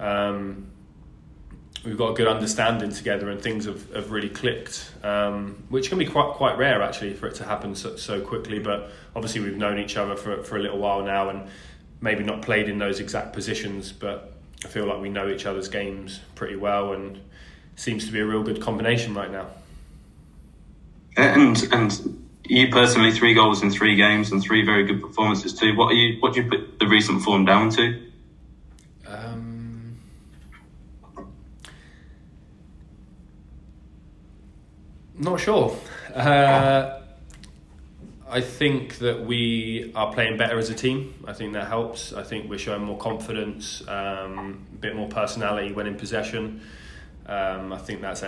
um, 0.01 0.71
we've 1.85 1.99
got 1.99 2.13
a 2.13 2.15
good 2.15 2.29
understanding 2.29 2.91
together, 2.91 3.29
and 3.29 3.41
things 3.41 3.67
have, 3.67 3.93
have 3.93 4.11
really 4.11 4.31
clicked, 4.31 4.93
um, 5.03 5.65
which 5.69 5.89
can 5.89 5.99
be 5.99 6.07
quite 6.07 6.35
quite 6.35 6.57
rare 6.57 6.81
actually 6.81 7.13
for 7.13 7.27
it 7.27 7.35
to 7.37 7.45
happen 7.45 7.75
so, 7.75 7.97
so 7.97 8.21
quickly. 8.21 8.59
But 8.59 8.91
obviously, 9.15 9.41
we've 9.41 9.59
known 9.59 9.79
each 9.79 9.97
other 9.97 10.17
for 10.17 10.43
for 10.43 10.57
a 10.57 10.61
little 10.61 10.79
while 10.79 11.03
now, 11.03 11.29
and 11.29 11.49
maybe 12.01 12.25
not 12.25 12.41
played 12.41 12.69
in 12.69 12.79
those 12.79 12.99
exact 12.99 13.33
positions, 13.33 13.93
but 13.93 14.32
I 14.65 14.69
feel 14.69 14.87
like 14.87 15.01
we 15.01 15.09
know 15.09 15.29
each 15.29 15.47
other's 15.47 15.69
games 15.69 16.21
pretty 16.35 16.57
well, 16.57 16.93
and 16.93 17.21
seems 17.77 18.07
to 18.07 18.13
be 18.13 18.21
a 18.21 18.27
real 18.27 18.43
good 18.43 18.61
combination 18.61 19.15
right 19.15 19.31
now. 19.31 19.47
And 21.17 21.63
and 21.73 22.19
you 22.45 22.69
personally, 22.69 23.13
three 23.13 23.35
goals 23.35 23.63
in 23.63 23.71
three 23.71 23.97
games 23.97 24.33
and 24.33 24.43
three 24.43 24.65
very 24.65 24.85
good 24.85 25.01
performances 25.01 25.55
too. 25.55 25.77
What 25.77 25.93
are 25.93 25.95
you? 25.95 26.21
What 26.21 26.35
do 26.35 26.43
you 26.43 26.49
put 26.49 26.79
the 26.79 26.87
recent 26.87 27.23
form 27.23 27.45
down 27.45 27.71
to? 27.71 28.03
Um, 29.07 29.99
not 35.19 35.41
sure. 35.41 35.77
Uh, 36.15 37.02
I 38.33 38.41
think 38.41 38.97
that 39.01 39.27
we 39.27 39.93
are 39.95 40.11
playing 40.11 40.39
better 40.39 40.59
as 40.59 40.71
a 40.71 40.75
team. 40.75 41.23
I 41.29 41.35
think 41.35 41.53
that 41.53 41.69
helps. 41.69 42.15
I 42.15 42.23
think 42.23 42.49
we're 42.49 42.59
showing 42.59 42.83
more 42.83 42.97
confidence, 42.97 43.83
um, 43.87 44.67
a 44.73 44.77
bit 44.79 44.97
more 44.97 45.07
personality 45.07 45.73
when 45.73 45.87
in 45.87 45.97
possession. 45.97 46.63
Um, 47.27 47.75
I 47.75 47.77
think 47.77 48.01
that's 48.01 48.25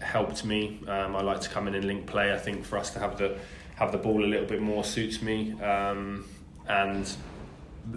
helped 0.00 0.44
me. 0.44 0.78
Um, 0.86 1.16
I 1.16 1.22
like 1.22 1.40
to 1.40 1.48
come 1.48 1.66
in 1.66 1.74
and 1.74 1.84
link 1.84 2.06
play. 2.06 2.32
I 2.32 2.38
think 2.38 2.64
for 2.64 2.78
us 2.78 2.90
to 2.90 3.00
have 3.00 3.18
the 3.18 3.36
have 3.74 3.90
the 3.90 3.98
ball 3.98 4.24
a 4.24 4.30
little 4.30 4.46
bit 4.46 4.62
more 4.62 4.84
suits 4.84 5.20
me, 5.22 5.60
um, 5.60 6.24
and 6.68 7.12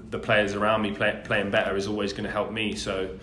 the 0.10 0.18
players 0.18 0.56
around 0.56 0.82
me 0.82 0.92
play, 0.92 1.22
playing 1.24 1.52
better 1.52 1.76
is 1.76 1.86
always 1.86 2.12
going 2.12 2.24
to 2.24 2.32
help 2.32 2.52
me. 2.52 2.74
So 2.74 3.20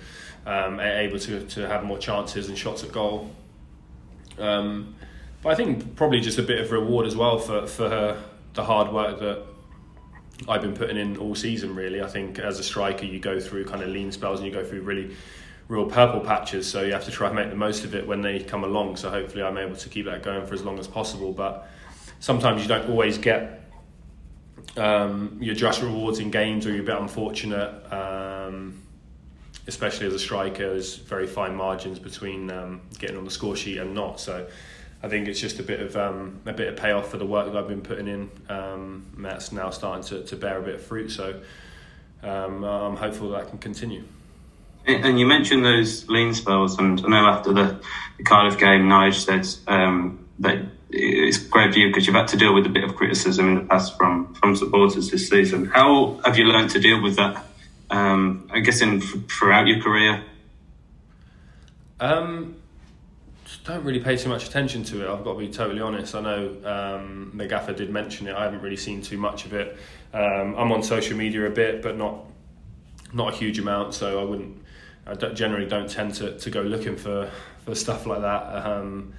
um, 0.46 0.78
able 0.78 1.18
to 1.18 1.44
to 1.44 1.66
have 1.66 1.82
more 1.82 1.98
chances 1.98 2.48
and 2.48 2.56
shots 2.56 2.84
at 2.84 2.92
goal. 2.92 3.32
Um, 4.38 4.94
but 5.42 5.50
I 5.50 5.54
think 5.54 5.96
probably 5.96 6.20
just 6.20 6.38
a 6.38 6.42
bit 6.42 6.60
of 6.60 6.70
reward 6.72 7.06
as 7.06 7.16
well 7.16 7.38
for 7.38 7.66
for 7.66 8.20
the 8.54 8.64
hard 8.64 8.92
work 8.92 9.20
that 9.20 9.44
I've 10.48 10.62
been 10.62 10.74
putting 10.74 10.96
in 10.96 11.16
all 11.16 11.34
season. 11.34 11.74
Really, 11.74 12.02
I 12.02 12.06
think 12.06 12.38
as 12.38 12.58
a 12.58 12.62
striker, 12.62 13.04
you 13.04 13.18
go 13.18 13.40
through 13.40 13.64
kind 13.64 13.82
of 13.82 13.88
lean 13.88 14.12
spells 14.12 14.40
and 14.40 14.46
you 14.46 14.52
go 14.52 14.64
through 14.64 14.82
really 14.82 15.14
real 15.68 15.86
purple 15.86 16.20
patches. 16.20 16.68
So 16.68 16.82
you 16.82 16.92
have 16.92 17.04
to 17.04 17.10
try 17.10 17.26
and 17.26 17.36
make 17.36 17.50
the 17.50 17.56
most 17.56 17.84
of 17.84 17.94
it 17.94 18.06
when 18.06 18.22
they 18.22 18.40
come 18.40 18.64
along. 18.64 18.96
So 18.96 19.10
hopefully, 19.10 19.42
I'm 19.42 19.58
able 19.58 19.76
to 19.76 19.88
keep 19.88 20.06
that 20.06 20.22
going 20.22 20.46
for 20.46 20.54
as 20.54 20.64
long 20.64 20.78
as 20.78 20.86
possible. 20.86 21.32
But 21.32 21.68
sometimes 22.20 22.62
you 22.62 22.68
don't 22.68 22.88
always 22.88 23.18
get 23.18 23.62
um, 24.76 25.38
your 25.40 25.54
just 25.54 25.82
rewards 25.82 26.18
in 26.18 26.30
games, 26.30 26.66
or 26.66 26.70
you're 26.70 26.82
a 26.82 26.86
bit 26.86 26.96
unfortunate. 26.96 27.92
Um, 27.92 28.82
especially 29.66 30.06
as 30.06 30.14
a 30.14 30.18
striker, 30.18 30.70
there's 30.70 30.96
very 30.96 31.26
fine 31.26 31.54
margins 31.54 31.98
between 31.98 32.50
um, 32.50 32.80
getting 32.98 33.16
on 33.16 33.24
the 33.24 33.30
score 33.30 33.54
sheet 33.54 33.76
and 33.78 33.94
not. 33.94 34.18
So 34.18 34.48
I 35.02 35.08
think 35.08 35.28
it's 35.28 35.40
just 35.40 35.60
a 35.60 35.62
bit 35.62 35.80
of 35.80 35.96
um, 35.96 36.40
a 36.44 36.52
bit 36.52 36.68
of 36.68 36.76
payoff 36.76 37.10
for 37.10 37.18
the 37.18 37.26
work 37.26 37.46
that 37.46 37.56
I've 37.56 37.68
been 37.68 37.82
putting 37.82 38.08
in. 38.08 38.30
Um, 38.48 39.06
that's 39.18 39.52
now 39.52 39.70
starting 39.70 40.04
to, 40.04 40.24
to 40.24 40.36
bear 40.36 40.58
a 40.58 40.62
bit 40.62 40.76
of 40.76 40.82
fruit. 40.82 41.10
So 41.10 41.40
um, 42.22 42.64
I'm 42.64 42.96
hopeful 42.96 43.30
that, 43.30 43.42
that 43.42 43.48
can 43.50 43.58
continue. 43.58 44.04
And 44.86 45.20
you 45.20 45.26
mentioned 45.26 45.64
those 45.64 46.08
lean 46.08 46.32
spells, 46.32 46.78
and 46.78 47.00
I 47.00 47.08
know 47.08 47.26
after 47.26 47.52
the, 47.52 47.80
the 48.16 48.24
Cardiff 48.24 48.58
game, 48.58 48.88
Nige 48.88 49.14
said 49.14 49.46
um, 49.70 50.26
that 50.38 50.64
it's 50.90 51.38
great 51.38 51.74
for 51.74 51.78
you 51.78 51.88
because 51.88 52.06
you've 52.06 52.16
had 52.16 52.28
to 52.28 52.36
deal 52.36 52.54
with 52.54 52.64
a 52.64 52.70
bit 52.70 52.84
of 52.84 52.96
criticism 52.96 53.48
in 53.48 53.54
the 53.56 53.60
past 53.62 53.96
from 53.96 54.34
from 54.34 54.56
supporters 54.56 55.10
this 55.10 55.28
season. 55.28 55.66
How 55.66 56.18
have 56.24 56.38
you 56.38 56.44
learned 56.44 56.70
to 56.70 56.80
deal 56.80 57.02
with 57.02 57.16
that? 57.16 57.44
Um, 57.90 58.48
I 58.52 58.60
guess 58.60 58.80
in 58.80 59.00
throughout 59.00 59.66
your 59.66 59.80
career. 59.80 60.24
Um, 62.00 62.56
don't 63.68 63.84
really 63.84 64.00
pay 64.00 64.16
too 64.16 64.30
much 64.30 64.46
attention 64.46 64.82
to 64.82 65.04
it. 65.04 65.12
I've 65.12 65.22
got 65.22 65.34
to 65.34 65.38
be 65.38 65.48
totally 65.48 65.82
honest. 65.82 66.14
I 66.14 66.22
know 66.22 66.48
um, 66.64 67.32
McGaffer 67.36 67.76
did 67.76 67.90
mention 67.90 68.26
it. 68.26 68.34
I 68.34 68.44
haven't 68.44 68.62
really 68.62 68.78
seen 68.78 69.02
too 69.02 69.18
much 69.18 69.44
of 69.44 69.52
it. 69.52 69.76
Um, 70.14 70.54
I'm 70.56 70.72
on 70.72 70.82
social 70.82 71.18
media 71.18 71.46
a 71.46 71.50
bit, 71.50 71.82
but 71.82 71.96
not 71.96 72.24
not 73.12 73.34
a 73.34 73.36
huge 73.36 73.58
amount. 73.58 73.92
So 73.92 74.20
I 74.20 74.24
wouldn't. 74.24 74.62
I 75.06 75.14
don't, 75.14 75.34
generally 75.34 75.66
don't 75.66 75.88
tend 75.88 76.14
to, 76.16 76.38
to 76.38 76.50
go 76.50 76.62
looking 76.62 76.96
for, 76.96 77.30
for 77.64 77.74
stuff 77.74 78.06
like 78.06 78.20
that. 78.22 78.66
Um, 78.66 79.14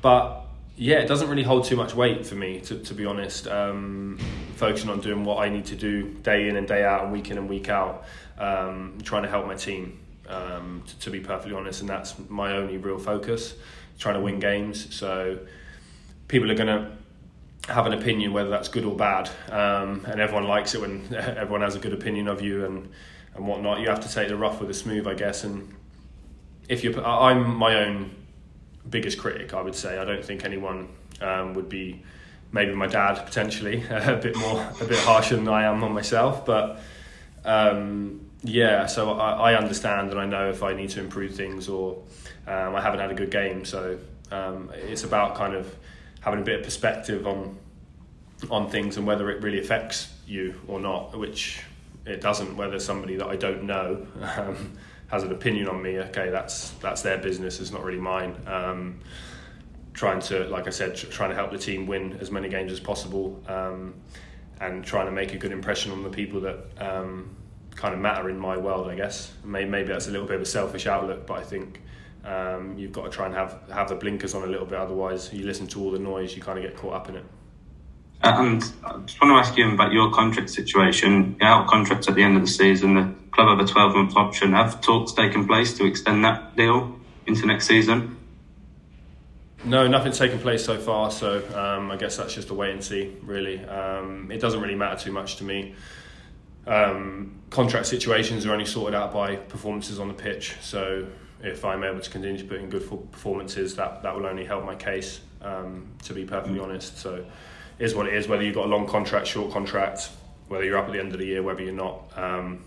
but 0.00 0.42
yeah, 0.76 0.98
it 0.98 1.06
doesn't 1.06 1.28
really 1.28 1.44
hold 1.44 1.64
too 1.64 1.76
much 1.76 1.94
weight 1.94 2.26
for 2.26 2.34
me, 2.34 2.60
to, 2.60 2.78
to 2.78 2.94
be 2.94 3.04
honest. 3.04 3.46
Um, 3.46 4.18
focusing 4.56 4.90
on 4.90 5.00
doing 5.00 5.24
what 5.24 5.38
I 5.38 5.48
need 5.48 5.66
to 5.66 5.76
do 5.76 6.08
day 6.22 6.48
in 6.48 6.56
and 6.56 6.66
day 6.68 6.84
out, 6.84 7.02
and 7.04 7.12
week 7.12 7.30
in 7.30 7.38
and 7.38 7.48
week 7.48 7.68
out, 7.68 8.04
um, 8.38 8.98
trying 9.02 9.22
to 9.22 9.28
help 9.28 9.46
my 9.46 9.54
team. 9.54 10.01
Um, 10.32 10.82
to, 10.86 10.98
to, 11.00 11.10
be 11.10 11.20
perfectly 11.20 11.54
honest, 11.54 11.80
and 11.80 11.90
that's 11.90 12.14
my 12.28 12.56
only 12.56 12.78
real 12.78 12.98
focus. 12.98 13.54
Trying 13.98 14.14
to 14.14 14.20
win 14.20 14.40
games, 14.40 14.94
so 14.94 15.38
people 16.26 16.50
are 16.50 16.54
going 16.54 16.68
to 16.68 16.90
have 17.70 17.86
an 17.86 17.92
opinion 17.92 18.32
whether 18.32 18.48
that's 18.48 18.68
good 18.68 18.84
or 18.84 18.96
bad, 18.96 19.28
um, 19.50 20.06
and 20.06 20.20
everyone 20.20 20.48
likes 20.48 20.74
it 20.74 20.80
when 20.80 21.06
everyone 21.14 21.60
has 21.60 21.76
a 21.76 21.78
good 21.78 21.92
opinion 21.92 22.28
of 22.28 22.40
you 22.40 22.64
and 22.64 22.88
and 23.34 23.46
whatnot. 23.46 23.80
You 23.80 23.88
have 23.88 24.00
to 24.00 24.12
take 24.12 24.28
the 24.28 24.36
rough 24.36 24.58
with 24.58 24.68
the 24.68 24.74
smooth, 24.74 25.06
I 25.06 25.14
guess. 25.14 25.44
And 25.44 25.74
if 26.68 26.84
you, 26.84 27.02
I'm 27.02 27.54
my 27.56 27.76
own 27.84 28.14
biggest 28.88 29.18
critic, 29.18 29.54
I 29.54 29.62
would 29.62 29.74
say. 29.74 29.98
I 29.98 30.04
don't 30.04 30.24
think 30.24 30.44
anyone 30.44 30.88
um, 31.20 31.54
would 31.54 31.68
be, 31.68 32.02
maybe 32.52 32.74
my 32.74 32.86
dad 32.86 33.24
potentially, 33.24 33.84
a 33.90 34.16
bit 34.16 34.36
more, 34.36 34.66
a 34.80 34.84
bit 34.84 34.98
harsher 34.98 35.36
than 35.36 35.48
I 35.48 35.64
am 35.64 35.82
on 35.82 35.92
myself. 35.92 36.44
But 36.44 36.80
um, 37.44 38.28
yeah, 38.42 38.86
so 38.86 39.12
I, 39.12 39.52
I, 39.52 39.54
understand 39.54 40.10
and 40.10 40.18
I 40.18 40.26
know 40.26 40.50
if 40.50 40.62
I 40.62 40.74
need 40.74 40.90
to 40.90 41.00
improve 41.00 41.34
things 41.34 41.68
or 41.68 42.02
um, 42.46 42.74
I 42.74 42.80
haven't 42.80 42.98
had 42.98 43.10
a 43.10 43.14
good 43.14 43.30
game. 43.30 43.64
So 43.64 43.98
um, 44.32 44.70
it's 44.74 45.04
about 45.04 45.36
kind 45.36 45.54
of 45.54 45.72
having 46.20 46.40
a 46.40 46.42
bit 46.42 46.58
of 46.58 46.64
perspective 46.64 47.26
on 47.26 47.58
on 48.50 48.68
things 48.68 48.96
and 48.96 49.06
whether 49.06 49.30
it 49.30 49.40
really 49.40 49.60
affects 49.60 50.12
you 50.26 50.60
or 50.66 50.80
not, 50.80 51.16
which 51.16 51.62
it 52.04 52.20
doesn't. 52.20 52.56
Whether 52.56 52.80
somebody 52.80 53.16
that 53.16 53.28
I 53.28 53.36
don't 53.36 53.64
know 53.64 54.06
um, 54.36 54.72
has 55.08 55.22
an 55.22 55.30
opinion 55.30 55.68
on 55.68 55.80
me, 55.80 55.98
okay, 56.00 56.30
that's 56.30 56.70
that's 56.80 57.02
their 57.02 57.18
business. 57.18 57.60
It's 57.60 57.70
not 57.70 57.84
really 57.84 58.00
mine. 58.00 58.34
Um, 58.46 59.00
trying 59.92 60.20
to, 60.20 60.48
like 60.48 60.66
I 60.66 60.70
said, 60.70 60.96
tr- 60.96 61.06
trying 61.06 61.30
to 61.30 61.36
help 61.36 61.52
the 61.52 61.58
team 61.58 61.86
win 61.86 62.16
as 62.20 62.30
many 62.30 62.48
games 62.48 62.72
as 62.72 62.80
possible, 62.80 63.40
um, 63.46 63.94
and 64.60 64.84
trying 64.84 65.06
to 65.06 65.12
make 65.12 65.32
a 65.32 65.38
good 65.38 65.52
impression 65.52 65.92
on 65.92 66.02
the 66.02 66.10
people 66.10 66.40
that 66.40 66.58
um, 66.78 67.36
kind 67.82 67.94
of 67.94 68.00
matter 68.00 68.30
in 68.30 68.38
my 68.38 68.56
world. 68.56 68.88
I 68.88 68.94
guess 68.94 69.32
maybe, 69.44 69.68
maybe 69.68 69.88
that's 69.88 70.06
a 70.06 70.12
little 70.12 70.26
bit 70.26 70.36
of 70.36 70.42
a 70.42 70.46
selfish 70.46 70.86
outlook, 70.86 71.26
but 71.26 71.38
I 71.38 71.42
think. 71.42 71.82
Um, 72.24 72.78
you've 72.78 72.92
got 72.92 73.02
to 73.02 73.10
try 73.10 73.26
and 73.26 73.34
have 73.34 73.58
have 73.68 73.88
the 73.88 73.96
blinkers 73.96 74.32
on 74.32 74.44
a 74.44 74.46
little 74.46 74.64
bit. 74.64 74.78
Otherwise, 74.78 75.32
you 75.32 75.44
listen 75.44 75.66
to 75.66 75.80
all 75.82 75.90
the 75.90 75.98
noise, 75.98 76.36
you 76.36 76.40
kind 76.40 76.56
of 76.56 76.62
get 76.62 76.76
caught 76.76 76.94
up 76.94 77.08
in 77.08 77.16
it. 77.16 77.24
And 78.22 78.62
I 78.84 78.98
just 78.98 79.20
want 79.20 79.32
to 79.32 79.38
ask 79.40 79.56
you 79.56 79.72
about 79.72 79.92
your 79.92 80.12
contract 80.12 80.48
situation. 80.50 81.34
You're 81.40 81.48
out 81.48 81.62
of 81.64 81.66
contract 81.68 82.08
at 82.08 82.14
the 82.14 82.22
end 82.22 82.36
of 82.36 82.42
the 82.42 82.48
season. 82.48 82.94
The 82.94 83.12
club 83.32 83.48
have 83.48 83.68
a 83.68 83.68
12 83.68 83.94
month 83.96 84.16
option. 84.16 84.52
Have 84.52 84.80
talks 84.80 85.12
taken 85.12 85.48
place 85.48 85.76
to 85.78 85.84
extend 85.84 86.24
that 86.24 86.56
deal 86.56 86.96
into 87.26 87.44
next 87.46 87.66
season? 87.66 88.16
No, 89.64 89.88
nothing's 89.88 90.18
taken 90.18 90.38
place 90.38 90.64
so 90.64 90.78
far. 90.78 91.10
So 91.10 91.38
um, 91.56 91.90
I 91.90 91.96
guess 91.96 92.16
that's 92.16 92.34
just 92.34 92.50
a 92.50 92.54
wait 92.54 92.70
and 92.70 92.84
see, 92.84 93.16
really. 93.22 93.64
Um, 93.64 94.30
it 94.30 94.40
doesn't 94.40 94.60
really 94.60 94.76
matter 94.76 95.02
too 95.02 95.12
much 95.12 95.36
to 95.36 95.44
me. 95.44 95.74
Um, 96.66 97.40
contract 97.50 97.86
situations 97.86 98.46
are 98.46 98.52
only 98.52 98.66
sorted 98.66 98.94
out 98.94 99.12
by 99.12 99.36
performances 99.36 99.98
on 99.98 100.08
the 100.08 100.14
pitch. 100.14 100.56
So 100.60 101.06
if 101.42 101.64
I'm 101.64 101.82
able 101.84 102.00
to 102.00 102.10
continue 102.10 102.38
to 102.38 102.44
put 102.44 102.58
in 102.58 102.70
good 102.70 102.88
performances, 103.10 103.74
that, 103.76 104.02
that 104.02 104.14
will 104.14 104.26
only 104.26 104.44
help 104.44 104.64
my 104.64 104.74
case, 104.74 105.20
um, 105.40 105.88
to 106.04 106.14
be 106.14 106.24
perfectly 106.24 106.58
mm. 106.58 106.64
honest. 106.64 106.98
So 106.98 107.24
is 107.78 107.94
what 107.94 108.06
it 108.06 108.14
is. 108.14 108.28
Whether 108.28 108.44
you've 108.44 108.54
got 108.54 108.66
a 108.66 108.68
long 108.68 108.86
contract, 108.86 109.26
short 109.26 109.52
contract, 109.52 110.10
whether 110.48 110.64
you're 110.64 110.78
up 110.78 110.86
at 110.86 110.92
the 110.92 111.00
end 111.00 111.12
of 111.12 111.18
the 111.18 111.26
year, 111.26 111.42
whether 111.42 111.62
you're 111.62 111.72
not. 111.72 112.16
Um, 112.16 112.64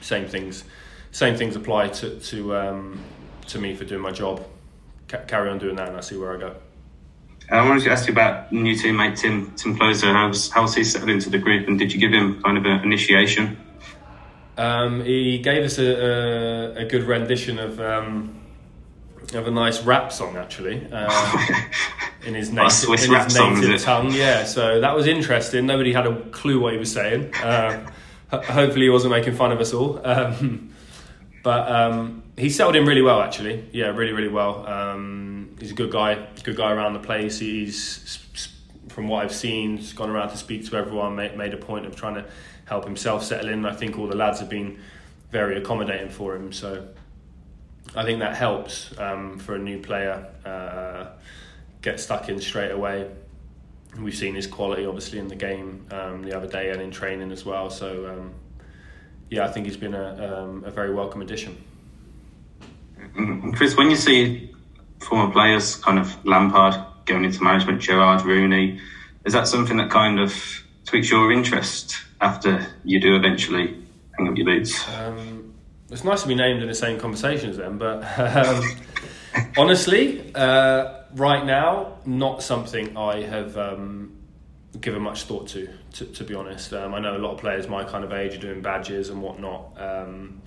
same 0.00 0.26
things, 0.26 0.64
same 1.10 1.36
things 1.36 1.56
apply 1.56 1.88
to 1.88 2.18
to 2.20 2.56
um, 2.56 3.00
to 3.48 3.58
me 3.58 3.74
for 3.74 3.84
doing 3.84 4.02
my 4.02 4.10
job. 4.10 4.46
C- 5.10 5.18
carry 5.26 5.50
on 5.50 5.58
doing 5.58 5.76
that, 5.76 5.88
and 5.88 5.96
I 5.96 6.00
see 6.00 6.16
where 6.16 6.34
I 6.34 6.40
go. 6.40 6.56
I 7.50 7.66
wanted 7.68 7.84
to 7.84 7.90
ask 7.90 8.06
you 8.06 8.12
about 8.12 8.52
new 8.52 8.74
teammate 8.74 9.18
Timm 9.18 9.52
Timm 9.56 9.76
Klose. 9.76 10.02
How's 10.02 10.50
how's 10.50 10.74
he 10.74 10.84
settled 10.84 11.10
into 11.10 11.30
the 11.30 11.38
group, 11.38 11.68
and 11.68 11.78
did 11.78 11.92
you 11.92 12.00
give 12.00 12.12
him 12.12 12.42
kind 12.42 12.56
of 12.56 12.64
an 12.64 12.80
initiation? 12.82 13.58
Um, 14.56 15.04
he 15.04 15.38
gave 15.38 15.64
us 15.64 15.78
a, 15.78 15.84
a, 15.84 16.74
a 16.82 16.84
good 16.86 17.02
rendition 17.02 17.58
of 17.58 17.80
um, 17.80 18.40
of 19.34 19.46
a 19.46 19.50
nice 19.50 19.82
rap 19.82 20.12
song, 20.12 20.36
actually. 20.36 20.86
Uh, 20.90 21.46
in 22.26 22.34
his 22.34 22.50
native, 22.50 22.88
in 22.88 23.12
his 23.12 23.36
native 23.36 23.82
tongue. 23.82 24.12
Yeah, 24.12 24.44
so 24.44 24.80
that 24.80 24.94
was 24.94 25.06
interesting. 25.06 25.66
Nobody 25.66 25.92
had 25.92 26.06
a 26.06 26.20
clue 26.30 26.60
what 26.60 26.72
he 26.72 26.78
was 26.78 26.92
saying. 26.92 27.34
Uh, 27.34 27.90
hopefully, 28.30 28.86
he 28.86 28.90
wasn't 28.90 29.12
making 29.12 29.34
fun 29.34 29.52
of 29.52 29.60
us 29.60 29.74
all. 29.74 30.00
Um, 30.06 30.70
but 31.42 31.70
um, 31.70 32.22
he 32.38 32.48
settled 32.48 32.76
in 32.76 32.86
really 32.86 33.02
well, 33.02 33.20
actually. 33.20 33.68
Yeah, 33.72 33.88
really, 33.88 34.12
really 34.12 34.28
well. 34.28 34.66
He's 35.64 35.70
a 35.70 35.74
good 35.74 35.92
guy. 35.92 36.26
Good 36.42 36.58
guy 36.58 36.72
around 36.72 36.92
the 36.92 36.98
place. 36.98 37.38
He's 37.38 38.18
from 38.90 39.08
what 39.08 39.24
I've 39.24 39.34
seen, 39.34 39.78
he's 39.78 39.94
gone 39.94 40.10
around 40.10 40.28
to 40.28 40.36
speak 40.36 40.68
to 40.68 40.76
everyone. 40.76 41.16
Made, 41.16 41.38
made 41.38 41.54
a 41.54 41.56
point 41.56 41.86
of 41.86 41.96
trying 41.96 42.16
to 42.16 42.26
help 42.66 42.84
himself 42.84 43.24
settle 43.24 43.48
in. 43.48 43.64
I 43.64 43.72
think 43.72 43.98
all 43.98 44.06
the 44.06 44.14
lads 44.14 44.40
have 44.40 44.50
been 44.50 44.78
very 45.30 45.56
accommodating 45.56 46.10
for 46.10 46.36
him. 46.36 46.52
So 46.52 46.86
I 47.96 48.04
think 48.04 48.18
that 48.18 48.36
helps 48.36 48.92
um, 48.98 49.38
for 49.38 49.54
a 49.54 49.58
new 49.58 49.78
player. 49.78 50.26
Uh, 50.44 51.12
get 51.80 51.98
stuck 51.98 52.28
in 52.28 52.42
straight 52.42 52.70
away. 52.70 53.10
We've 53.98 54.14
seen 54.14 54.34
his 54.34 54.46
quality 54.46 54.84
obviously 54.84 55.18
in 55.18 55.28
the 55.28 55.34
game 55.34 55.86
um, 55.92 56.24
the 56.24 56.36
other 56.36 56.46
day 56.46 56.72
and 56.72 56.82
in 56.82 56.90
training 56.90 57.32
as 57.32 57.46
well. 57.46 57.70
So 57.70 58.06
um, 58.10 58.34
yeah, 59.30 59.46
I 59.46 59.48
think 59.48 59.64
he's 59.64 59.78
been 59.78 59.94
a, 59.94 60.42
um, 60.42 60.62
a 60.66 60.70
very 60.70 60.92
welcome 60.92 61.22
addition. 61.22 61.56
Chris, 63.54 63.74
when 63.78 63.88
you 63.88 63.96
see 63.96 64.53
former 65.04 65.32
players, 65.32 65.76
kind 65.76 65.98
of 65.98 66.24
Lampard 66.24 66.74
going 67.04 67.24
into 67.24 67.42
management, 67.42 67.82
Gerrard, 67.82 68.22
Rooney, 68.22 68.80
is 69.24 69.32
that 69.32 69.46
something 69.48 69.76
that 69.76 69.90
kind 69.90 70.18
of 70.18 70.34
tweaks 70.84 71.10
your 71.10 71.32
interest 71.32 71.96
after 72.20 72.66
you 72.84 73.00
do 73.00 73.14
eventually 73.16 73.76
hang 74.16 74.28
up 74.28 74.36
your 74.36 74.46
boots? 74.46 74.86
Um, 74.88 75.54
it's 75.90 76.04
nice 76.04 76.22
to 76.22 76.28
be 76.28 76.34
named 76.34 76.62
in 76.62 76.68
the 76.68 76.74
same 76.74 76.98
conversation 76.98 77.50
as 77.50 77.56
them, 77.56 77.78
but 77.78 78.02
um, 78.18 78.64
honestly, 79.56 80.34
uh, 80.34 81.02
right 81.14 81.44
now, 81.44 81.98
not 82.04 82.42
something 82.42 82.96
I 82.96 83.22
have 83.22 83.56
um, 83.56 84.16
given 84.80 85.02
much 85.02 85.24
thought 85.24 85.48
to, 85.48 85.68
to, 85.92 86.06
to 86.06 86.24
be 86.24 86.34
honest. 86.34 86.72
Um, 86.72 86.94
I 86.94 87.00
know 87.00 87.16
a 87.16 87.18
lot 87.18 87.32
of 87.32 87.38
players 87.38 87.68
my 87.68 87.84
kind 87.84 88.04
of 88.04 88.12
age 88.12 88.34
are 88.34 88.40
doing 88.40 88.60
badges 88.60 89.08
and 89.08 89.22
whatnot. 89.22 89.80
Um, 89.80 90.42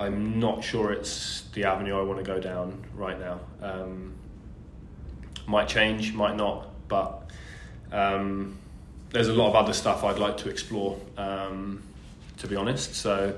I'm 0.00 0.40
not 0.40 0.64
sure 0.64 0.92
it's 0.92 1.42
the 1.52 1.64
avenue 1.64 1.98
I 1.98 2.02
want 2.02 2.18
to 2.18 2.24
go 2.24 2.40
down 2.40 2.82
right 2.94 3.20
now. 3.20 3.40
Um, 3.60 4.14
might 5.46 5.68
change, 5.68 6.14
might 6.14 6.36
not, 6.36 6.68
but 6.88 7.30
um, 7.92 8.56
there's 9.10 9.28
a 9.28 9.34
lot 9.34 9.50
of 9.50 9.56
other 9.56 9.74
stuff 9.74 10.02
I'd 10.02 10.18
like 10.18 10.38
to 10.38 10.48
explore, 10.48 10.98
um, 11.18 11.82
to 12.38 12.46
be 12.46 12.56
honest. 12.56 12.94
So 12.94 13.36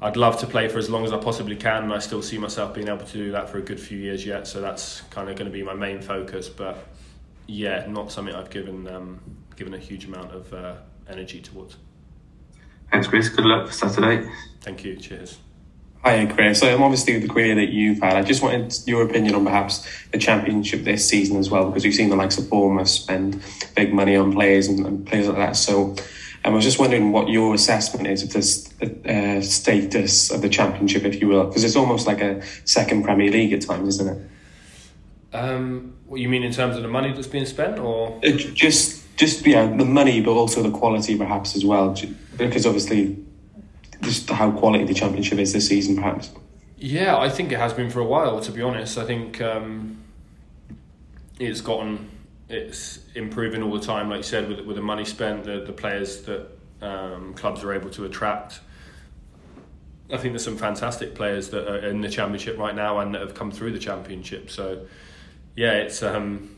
I'd 0.00 0.16
love 0.16 0.40
to 0.40 0.46
play 0.48 0.66
for 0.66 0.78
as 0.78 0.90
long 0.90 1.04
as 1.04 1.12
I 1.12 1.18
possibly 1.18 1.54
can, 1.54 1.84
and 1.84 1.92
I 1.92 2.00
still 2.00 2.20
see 2.20 2.36
myself 2.36 2.74
being 2.74 2.88
able 2.88 3.06
to 3.06 3.12
do 3.12 3.30
that 3.30 3.48
for 3.48 3.58
a 3.58 3.62
good 3.62 3.78
few 3.78 3.98
years 3.98 4.26
yet. 4.26 4.48
So 4.48 4.60
that's 4.60 5.02
kind 5.02 5.28
of 5.28 5.36
going 5.36 5.46
to 5.46 5.52
be 5.52 5.62
my 5.62 5.74
main 5.74 6.02
focus. 6.02 6.48
But 6.48 6.84
yeah, 7.46 7.86
not 7.88 8.10
something 8.10 8.34
I've 8.34 8.50
given 8.50 8.88
um, 8.88 9.20
given 9.54 9.72
a 9.72 9.78
huge 9.78 10.06
amount 10.06 10.32
of 10.32 10.52
uh, 10.52 10.74
energy 11.08 11.40
towards. 11.40 11.76
Thanks, 12.90 13.06
Chris. 13.06 13.28
Good 13.28 13.44
luck 13.44 13.68
for 13.68 13.72
Saturday. 13.72 14.28
Thank 14.62 14.84
you. 14.84 14.96
Cheers. 14.96 15.38
Hi, 16.04 16.26
Chris. 16.26 16.58
So, 16.58 16.74
um, 16.74 16.82
obviously, 16.82 17.16
the 17.20 17.28
career 17.28 17.54
that 17.54 17.68
you've 17.68 18.00
had, 18.00 18.16
I 18.16 18.22
just 18.22 18.42
wanted 18.42 18.76
your 18.86 19.02
opinion 19.02 19.36
on 19.36 19.44
perhaps 19.44 19.86
the 20.10 20.18
championship 20.18 20.82
this 20.82 21.08
season 21.08 21.36
as 21.36 21.48
well, 21.48 21.66
because 21.66 21.84
we've 21.84 21.94
seen 21.94 22.10
the 22.10 22.16
likes 22.16 22.38
of 22.38 22.50
Bournemouth 22.50 22.88
spend 22.88 23.40
big 23.76 23.94
money 23.94 24.16
on 24.16 24.32
players 24.32 24.66
and, 24.66 24.84
and 24.84 25.06
players 25.06 25.28
like 25.28 25.36
that. 25.36 25.54
So, 25.54 25.94
I 26.44 26.48
was 26.48 26.64
just 26.64 26.80
wondering 26.80 27.12
what 27.12 27.28
your 27.28 27.54
assessment 27.54 28.08
is 28.08 28.24
of 28.24 28.32
the 28.32 29.38
uh, 29.38 29.40
status 29.42 30.32
of 30.32 30.42
the 30.42 30.48
championship, 30.48 31.04
if 31.04 31.20
you 31.20 31.28
will, 31.28 31.44
because 31.44 31.62
it's 31.62 31.76
almost 31.76 32.08
like 32.08 32.20
a 32.20 32.42
second 32.64 33.04
Premier 33.04 33.30
League 33.30 33.52
at 33.52 33.62
times, 33.62 34.00
isn't 34.00 34.08
it? 34.08 35.36
Um, 35.36 35.94
what 36.06 36.20
you 36.20 36.28
mean 36.28 36.42
in 36.42 36.52
terms 36.52 36.76
of 36.76 36.82
the 36.82 36.88
money 36.88 37.12
that's 37.12 37.28
being 37.28 37.46
spent, 37.46 37.78
or 37.78 38.18
uh, 38.26 38.30
just 38.32 39.04
just 39.16 39.46
yeah, 39.46 39.68
the 39.68 39.84
money, 39.84 40.20
but 40.20 40.32
also 40.32 40.64
the 40.64 40.76
quality, 40.76 41.16
perhaps 41.16 41.54
as 41.54 41.64
well, 41.64 41.96
because 42.36 42.66
obviously 42.66 43.24
just 44.02 44.28
how 44.30 44.50
quality 44.50 44.84
the 44.84 44.94
championship 44.94 45.38
is 45.38 45.52
this 45.52 45.68
season, 45.68 45.96
perhaps. 45.96 46.30
Yeah, 46.76 47.16
I 47.16 47.28
think 47.28 47.52
it 47.52 47.58
has 47.58 47.72
been 47.72 47.90
for 47.90 48.00
a 48.00 48.04
while. 48.04 48.40
To 48.40 48.52
be 48.52 48.60
honest, 48.60 48.98
I 48.98 49.04
think 49.04 49.40
um, 49.40 50.02
it's 51.38 51.60
gotten 51.60 52.10
it's 52.48 52.98
improving 53.14 53.62
all 53.62 53.72
the 53.72 53.84
time. 53.84 54.10
Like 54.10 54.18
you 54.18 54.24
said, 54.24 54.48
with 54.48 54.60
with 54.60 54.76
the 54.76 54.82
money 54.82 55.04
spent, 55.04 55.44
the 55.44 55.60
the 55.60 55.72
players 55.72 56.22
that 56.22 56.48
um, 56.82 57.34
clubs 57.34 57.62
are 57.64 57.72
able 57.72 57.90
to 57.90 58.04
attract. 58.04 58.60
I 60.12 60.18
think 60.18 60.32
there's 60.32 60.44
some 60.44 60.58
fantastic 60.58 61.14
players 61.14 61.48
that 61.50 61.66
are 61.66 61.86
in 61.86 62.02
the 62.02 62.08
championship 62.08 62.58
right 62.58 62.74
now 62.74 62.98
and 62.98 63.14
that 63.14 63.22
have 63.22 63.34
come 63.34 63.50
through 63.50 63.72
the 63.72 63.78
championship. 63.78 64.50
So, 64.50 64.86
yeah, 65.56 65.72
it's 65.72 66.02
um, 66.02 66.51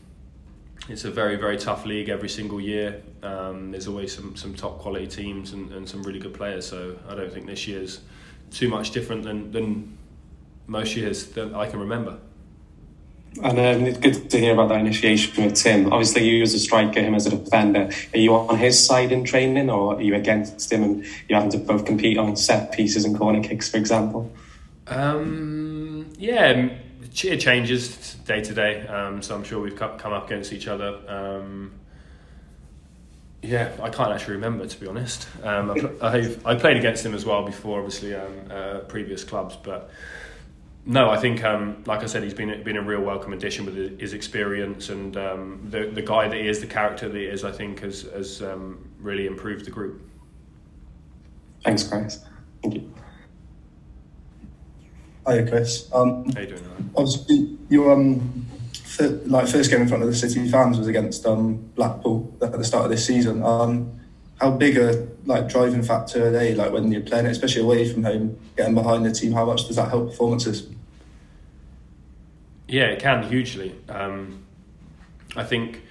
it's 0.89 1.05
a 1.05 1.11
very 1.11 1.35
very 1.35 1.57
tough 1.57 1.85
league 1.85 2.09
every 2.09 2.29
single 2.29 2.61
year. 2.61 3.01
Um, 3.23 3.71
there's 3.71 3.87
always 3.87 4.15
some 4.15 4.35
some 4.35 4.53
top 4.53 4.79
quality 4.79 5.07
teams 5.07 5.53
and, 5.53 5.71
and 5.71 5.87
some 5.87 6.03
really 6.03 6.19
good 6.19 6.33
players. 6.33 6.67
So 6.67 6.97
I 7.09 7.15
don't 7.15 7.31
think 7.31 7.47
this 7.47 7.67
year's 7.67 8.01
too 8.51 8.69
much 8.69 8.91
different 8.91 9.23
than 9.23 9.51
than 9.51 9.97
most 10.67 10.95
years 10.95 11.25
that 11.31 11.53
I 11.53 11.67
can 11.67 11.79
remember. 11.79 12.17
And 13.43 13.59
um, 13.59 13.85
it's 13.85 13.97
good 13.97 14.29
to 14.29 14.39
hear 14.39 14.53
about 14.53 14.69
that 14.69 14.79
initiation 14.79 15.43
with 15.43 15.55
Timm. 15.55 15.91
Obviously, 15.91 16.25
you 16.25 16.41
as 16.41 16.53
a 16.53 16.59
striker, 16.59 17.01
him 17.01 17.15
as 17.15 17.25
a 17.25 17.31
defender. 17.31 17.89
Are 18.13 18.17
you 18.17 18.33
on 18.33 18.57
his 18.57 18.83
side 18.83 19.11
in 19.11 19.25
training, 19.25 19.69
or 19.69 19.95
are 19.95 20.01
you 20.01 20.15
against 20.15 20.71
him, 20.71 20.83
and 20.83 21.05
you 21.27 21.35
having 21.35 21.51
to 21.51 21.57
both 21.57 21.85
compete 21.85 22.17
on 22.17 22.37
set 22.37 22.71
pieces 22.71 23.03
and 23.03 23.17
corner 23.17 23.43
kicks, 23.43 23.69
for 23.69 23.75
example? 23.75 24.31
Um, 24.87 26.13
yeah, 26.17 26.69
it 27.23 27.39
changes 27.39 28.15
day 28.25 28.41
to 28.41 28.53
day. 28.53 28.87
Um, 28.87 29.21
so 29.21 29.35
I'm 29.35 29.43
sure 29.43 29.61
we've 29.61 29.75
come 29.75 30.13
up 30.13 30.25
against 30.25 30.53
each 30.53 30.67
other. 30.67 30.99
Um, 31.07 31.73
yeah, 33.41 33.71
I 33.81 33.89
can't 33.89 34.11
actually 34.11 34.35
remember 34.35 34.65
to 34.65 34.79
be 34.79 34.87
honest. 34.87 35.27
Um, 35.43 35.97
I, 36.01 36.35
I 36.45 36.55
played 36.55 36.77
against 36.77 37.05
him 37.05 37.13
as 37.13 37.25
well 37.25 37.43
before, 37.43 37.79
obviously 37.79 38.15
um, 38.15 38.33
uh, 38.49 38.79
previous 38.79 39.23
clubs, 39.23 39.55
but 39.55 39.91
no, 40.87 41.09
I 41.09 41.17
think, 41.17 41.43
um, 41.43 41.83
like 41.87 42.03
I 42.03 42.05
said, 42.05 42.21
he's 42.23 42.35
been 42.35 42.63
been 42.63 42.77
a 42.77 42.81
real 42.81 43.01
welcome 43.01 43.33
addition 43.33 43.65
with 43.65 43.99
his 43.99 44.13
experience 44.13 44.89
and 44.89 45.17
um, 45.17 45.67
the 45.69 45.87
the 45.87 46.01
guy 46.03 46.27
that 46.27 46.37
he 46.37 46.47
is, 46.47 46.59
the 46.59 46.67
character 46.67 47.09
that 47.09 47.17
he 47.17 47.25
is. 47.25 47.43
I 47.43 47.51
think 47.51 47.79
has 47.79 48.03
has 48.13 48.43
really 48.99 49.25
improved 49.25 49.65
the 49.65 49.71
group. 49.71 50.07
Thanks, 51.63 51.87
Chris. 51.87 52.23
Thank 52.61 52.75
you. 52.75 52.93
Hiya, 55.27 55.47
Chris. 55.47 55.89
Um, 55.93 56.29
How 56.33 56.41
you 56.41 56.47
doing? 56.47 56.61
Man? 56.61 56.91
Obviously, 56.95 57.57
your 57.69 57.93
um, 57.93 58.45
fir- 58.73 59.21
like 59.25 59.47
first 59.47 59.71
game 59.71 59.81
in 59.81 59.87
front 59.87 60.03
of 60.03 60.09
the 60.09 60.15
City 60.15 60.47
fans 60.49 60.77
was 60.77 60.87
against 60.87 61.25
um, 61.25 61.55
Blackpool 61.75 62.31
at 62.41 62.51
the 62.51 62.63
start 62.63 62.85
of 62.85 62.91
this 62.91 63.05
season. 63.05 63.43
Um, 63.43 63.99
how 64.39 64.51
big 64.51 64.77
a 64.77 65.07
like 65.25 65.47
driving 65.47 65.81
factor 65.81 66.27
are 66.27 66.31
they? 66.31 66.53
Like 66.53 66.71
when 66.71 66.91
you're 66.91 67.01
playing, 67.01 67.25
it, 67.25 67.31
especially 67.31 67.63
away 67.63 67.91
from 67.91 68.03
home, 68.03 68.37
getting 68.55 68.75
behind 68.75 69.05
the 69.05 69.11
team. 69.11 69.31
How 69.31 69.45
much 69.45 69.67
does 69.67 69.77
that 69.77 69.89
help 69.89 70.09
performances? 70.09 70.67
Yeah, 72.67 72.85
it 72.85 72.99
can 72.99 73.23
hugely. 73.23 73.75
Um, 73.89 74.43
I 75.35 75.43
think 75.43 75.81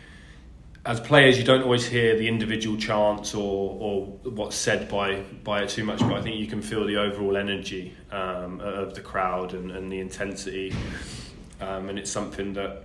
as 0.86 1.00
players, 1.00 1.38
you 1.38 1.44
don't 1.44 1.62
always 1.62 1.86
hear 1.86 2.16
the 2.16 2.28
individual 2.28 2.76
chants 2.76 3.34
or, 3.34 3.76
or 3.80 4.06
what's 4.30 4.56
said 4.56 4.88
by 4.88 5.22
by 5.42 5.62
it 5.62 5.70
too 5.70 5.84
much, 5.84 6.00
but 6.00 6.12
I 6.12 6.20
think 6.20 6.36
you 6.36 6.46
can 6.46 6.60
feel 6.60 6.86
the 6.86 6.96
overall 6.96 7.36
energy 7.36 7.94
um, 8.10 8.60
of 8.60 8.94
the 8.94 9.00
crowd 9.00 9.54
and, 9.54 9.70
and 9.70 9.90
the 9.90 10.00
intensity, 10.00 10.74
um, 11.60 11.88
and 11.88 11.98
it's 11.98 12.10
something 12.10 12.52
that 12.54 12.84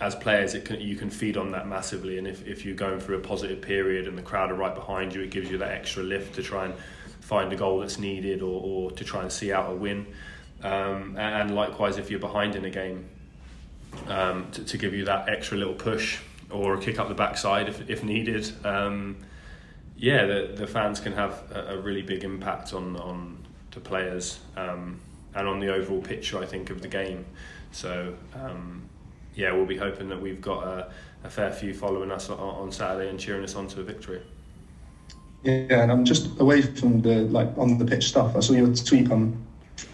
as 0.00 0.14
players 0.14 0.54
it 0.54 0.66
can, 0.66 0.80
you 0.80 0.94
can 0.94 1.10
feed 1.10 1.36
on 1.36 1.50
that 1.52 1.66
massively. 1.66 2.18
And 2.18 2.28
if, 2.28 2.46
if 2.46 2.64
you're 2.64 2.76
going 2.76 3.00
through 3.00 3.16
a 3.16 3.20
positive 3.20 3.60
period 3.60 4.06
and 4.06 4.16
the 4.16 4.22
crowd 4.22 4.50
are 4.50 4.54
right 4.54 4.74
behind 4.74 5.14
you, 5.14 5.22
it 5.22 5.30
gives 5.30 5.50
you 5.50 5.58
that 5.58 5.72
extra 5.72 6.02
lift 6.02 6.34
to 6.36 6.42
try 6.42 6.66
and 6.66 6.74
find 7.20 7.52
a 7.52 7.56
goal 7.56 7.80
that's 7.80 7.98
needed 7.98 8.42
or, 8.42 8.62
or 8.62 8.90
to 8.92 9.04
try 9.04 9.22
and 9.22 9.32
see 9.32 9.52
out 9.52 9.70
a 9.70 9.74
win. 9.74 10.06
Um, 10.62 11.16
and 11.16 11.54
likewise, 11.54 11.96
if 11.96 12.10
you're 12.10 12.20
behind 12.20 12.54
in 12.54 12.64
a 12.66 12.70
game, 12.70 13.08
um, 14.06 14.50
to, 14.52 14.64
to, 14.64 14.78
give 14.78 14.94
you 14.94 15.06
that 15.06 15.28
extra 15.28 15.56
little 15.56 15.74
push 15.74 16.20
or 16.50 16.74
a 16.74 16.80
kick 16.80 16.98
up 16.98 17.08
the 17.08 17.14
backside 17.14 17.68
if, 17.68 17.88
if 17.88 18.04
needed. 18.04 18.50
Um, 18.64 19.16
yeah, 19.96 20.24
the, 20.24 20.52
the 20.54 20.66
fans 20.66 21.00
can 21.00 21.12
have 21.12 21.42
a, 21.52 21.74
a, 21.74 21.80
really 21.80 22.02
big 22.02 22.24
impact 22.24 22.72
on, 22.72 22.96
on 22.96 23.46
the 23.72 23.80
players 23.80 24.40
um, 24.56 24.98
and 25.34 25.46
on 25.46 25.60
the 25.60 25.72
overall 25.72 26.00
picture, 26.00 26.38
I 26.38 26.46
think, 26.46 26.70
of 26.70 26.80
the 26.80 26.88
game. 26.88 27.26
So, 27.72 28.14
um, 28.34 28.88
yeah, 29.34 29.52
we'll 29.52 29.66
be 29.66 29.76
hoping 29.76 30.08
that 30.08 30.20
we've 30.20 30.40
got 30.40 30.66
a, 30.66 30.92
a 31.24 31.30
fair 31.30 31.52
few 31.52 31.74
following 31.74 32.10
us 32.10 32.30
on, 32.30 32.38
on 32.38 32.72
Saturday 32.72 33.10
and 33.10 33.20
cheering 33.20 33.44
us 33.44 33.54
on 33.54 33.68
to 33.68 33.80
a 33.80 33.84
victory. 33.84 34.22
Yeah, 35.42 35.82
and 35.82 35.92
I'm 35.92 36.04
just 36.04 36.38
away 36.40 36.62
from 36.62 37.00
the 37.00 37.22
like 37.22 37.56
on 37.56 37.78
the 37.78 37.84
pitch 37.84 38.08
stuff. 38.08 38.36
I 38.36 38.40
saw 38.40 38.52
your 38.52 38.74
tweet 38.74 39.10
on 39.10 39.42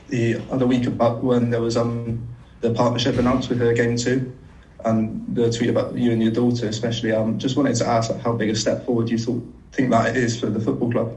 the 0.09 0.43
other 0.51 0.67
week 0.67 0.87
about 0.87 1.23
when 1.23 1.51
there 1.51 1.61
was 1.61 1.77
um 1.77 2.27
the 2.61 2.71
partnership 2.71 3.17
announced 3.19 3.49
with 3.49 3.59
Her 3.59 3.73
Game 3.73 3.97
Too, 3.97 4.37
and 4.85 5.35
the 5.35 5.51
tweet 5.51 5.71
about 5.71 5.97
you 5.97 6.13
and 6.13 6.23
your 6.23 6.33
daughter 6.33 6.69
especially. 6.69 7.13
Um, 7.13 7.39
just 7.39 7.57
wanted 7.57 7.77
to 7.77 7.87
ask 7.87 8.15
how 8.19 8.33
big 8.33 8.51
a 8.51 8.57
step 8.57 8.87
forward 8.87 9.09
you 9.09 9.19
thought 9.19 9.43
think 9.73 9.91
that 9.91 10.17
it 10.17 10.17
is 10.17 10.41
for 10.41 10.47
the 10.47 10.61
football 10.61 10.91
club. 10.91 11.17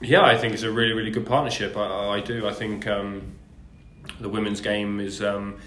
Yeah, 0.00 0.22
I 0.22 0.36
think 0.36 0.52
it's 0.52 0.62
a 0.62 0.70
really 0.70 0.92
really 0.92 1.10
good 1.10 1.26
partnership. 1.26 1.76
I, 1.76 2.16
I 2.16 2.20
do. 2.20 2.46
I 2.46 2.52
think 2.52 2.86
um, 2.86 3.34
the 4.20 4.28
women's 4.28 4.60
game 4.60 5.00
is. 5.00 5.22
Um, 5.22 5.58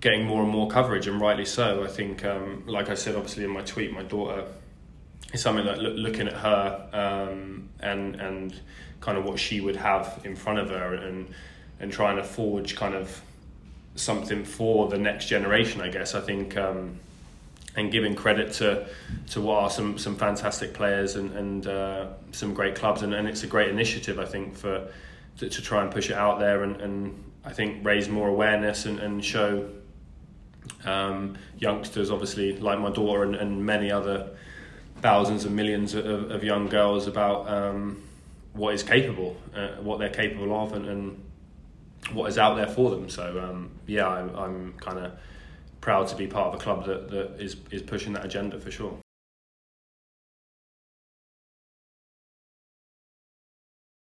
getting 0.00 0.26
more 0.26 0.42
and 0.42 0.50
more 0.50 0.68
coverage, 0.68 1.06
and 1.06 1.18
rightly 1.18 1.46
so. 1.46 1.82
I 1.82 1.86
think, 1.86 2.26
um, 2.26 2.64
like 2.66 2.90
I 2.90 2.94
said, 2.94 3.16
obviously 3.16 3.44
in 3.44 3.50
my 3.50 3.62
tweet, 3.62 3.90
my 3.90 4.02
daughter 4.02 4.44
is 5.32 5.40
something 5.40 5.64
that 5.64 5.78
looking 5.78 6.28
at 6.28 6.34
her 6.34 6.88
um, 6.92 7.70
and 7.80 8.16
and 8.16 8.60
kind 9.00 9.16
of 9.16 9.24
what 9.24 9.38
she 9.38 9.62
would 9.62 9.76
have 9.76 10.20
in 10.24 10.36
front 10.36 10.58
of 10.58 10.68
her 10.68 10.92
and 10.92 11.32
and 11.80 11.90
trying 11.90 12.16
to 12.16 12.22
forge 12.22 12.76
kind 12.76 12.94
of 12.94 13.22
something 13.96 14.44
for 14.44 14.88
the 14.88 14.98
next 14.98 15.26
generation. 15.26 15.80
I 15.80 15.88
guess 15.88 16.14
I 16.14 16.20
think. 16.20 16.56
Um, 16.56 16.98
and 17.76 17.90
giving 17.90 18.14
credit 18.14 18.52
to 18.52 18.86
to 19.30 19.40
what 19.40 19.64
are 19.64 19.68
some 19.68 19.98
some 19.98 20.14
fantastic 20.14 20.74
players 20.74 21.16
and 21.16 21.32
and 21.32 21.66
uh, 21.66 22.06
some 22.30 22.54
great 22.54 22.76
clubs 22.76 23.02
and, 23.02 23.12
and 23.12 23.26
it's 23.26 23.42
a 23.42 23.48
great 23.48 23.68
initiative 23.68 24.20
I 24.20 24.26
think 24.26 24.56
for 24.56 24.86
to, 25.38 25.48
to 25.48 25.60
try 25.60 25.82
and 25.82 25.90
push 25.90 26.08
it 26.08 26.14
out 26.14 26.38
there 26.38 26.62
and, 26.62 26.80
and 26.80 27.24
I 27.44 27.52
think 27.52 27.84
raise 27.84 28.08
more 28.08 28.28
awareness 28.28 28.86
and, 28.86 29.00
and 29.00 29.24
show 29.24 29.68
um, 30.84 31.36
youngsters, 31.58 32.10
obviously, 32.10 32.56
like 32.58 32.78
my 32.78 32.90
daughter 32.90 33.22
and, 33.22 33.34
and 33.34 33.64
many 33.64 33.90
other 33.90 34.30
thousands 35.00 35.44
and 35.44 35.54
millions 35.54 35.94
of, 35.94 36.30
of 36.30 36.42
young 36.42 36.68
girls 36.68 37.06
about 37.06 37.48
um, 37.48 38.02
what 38.52 38.74
is 38.74 38.82
capable, 38.82 39.36
uh, 39.54 39.68
what 39.80 39.98
they're 39.98 40.08
capable 40.08 40.54
of, 40.54 40.72
and, 40.72 40.86
and, 40.86 41.23
what 42.12 42.28
is 42.28 42.38
out 42.38 42.56
there 42.56 42.66
for 42.66 42.90
them. 42.90 43.08
So, 43.08 43.40
um, 43.42 43.70
yeah, 43.86 44.06
I'm, 44.06 44.34
I'm 44.36 44.72
kind 44.74 44.98
of 44.98 45.12
proud 45.80 46.08
to 46.08 46.16
be 46.16 46.26
part 46.26 46.48
of 46.48 46.60
a 46.60 46.62
club 46.62 46.86
that, 46.86 47.10
that 47.10 47.40
is, 47.40 47.56
is 47.70 47.82
pushing 47.82 48.12
that 48.14 48.24
agenda 48.24 48.58
for 48.58 48.70
sure. 48.70 48.98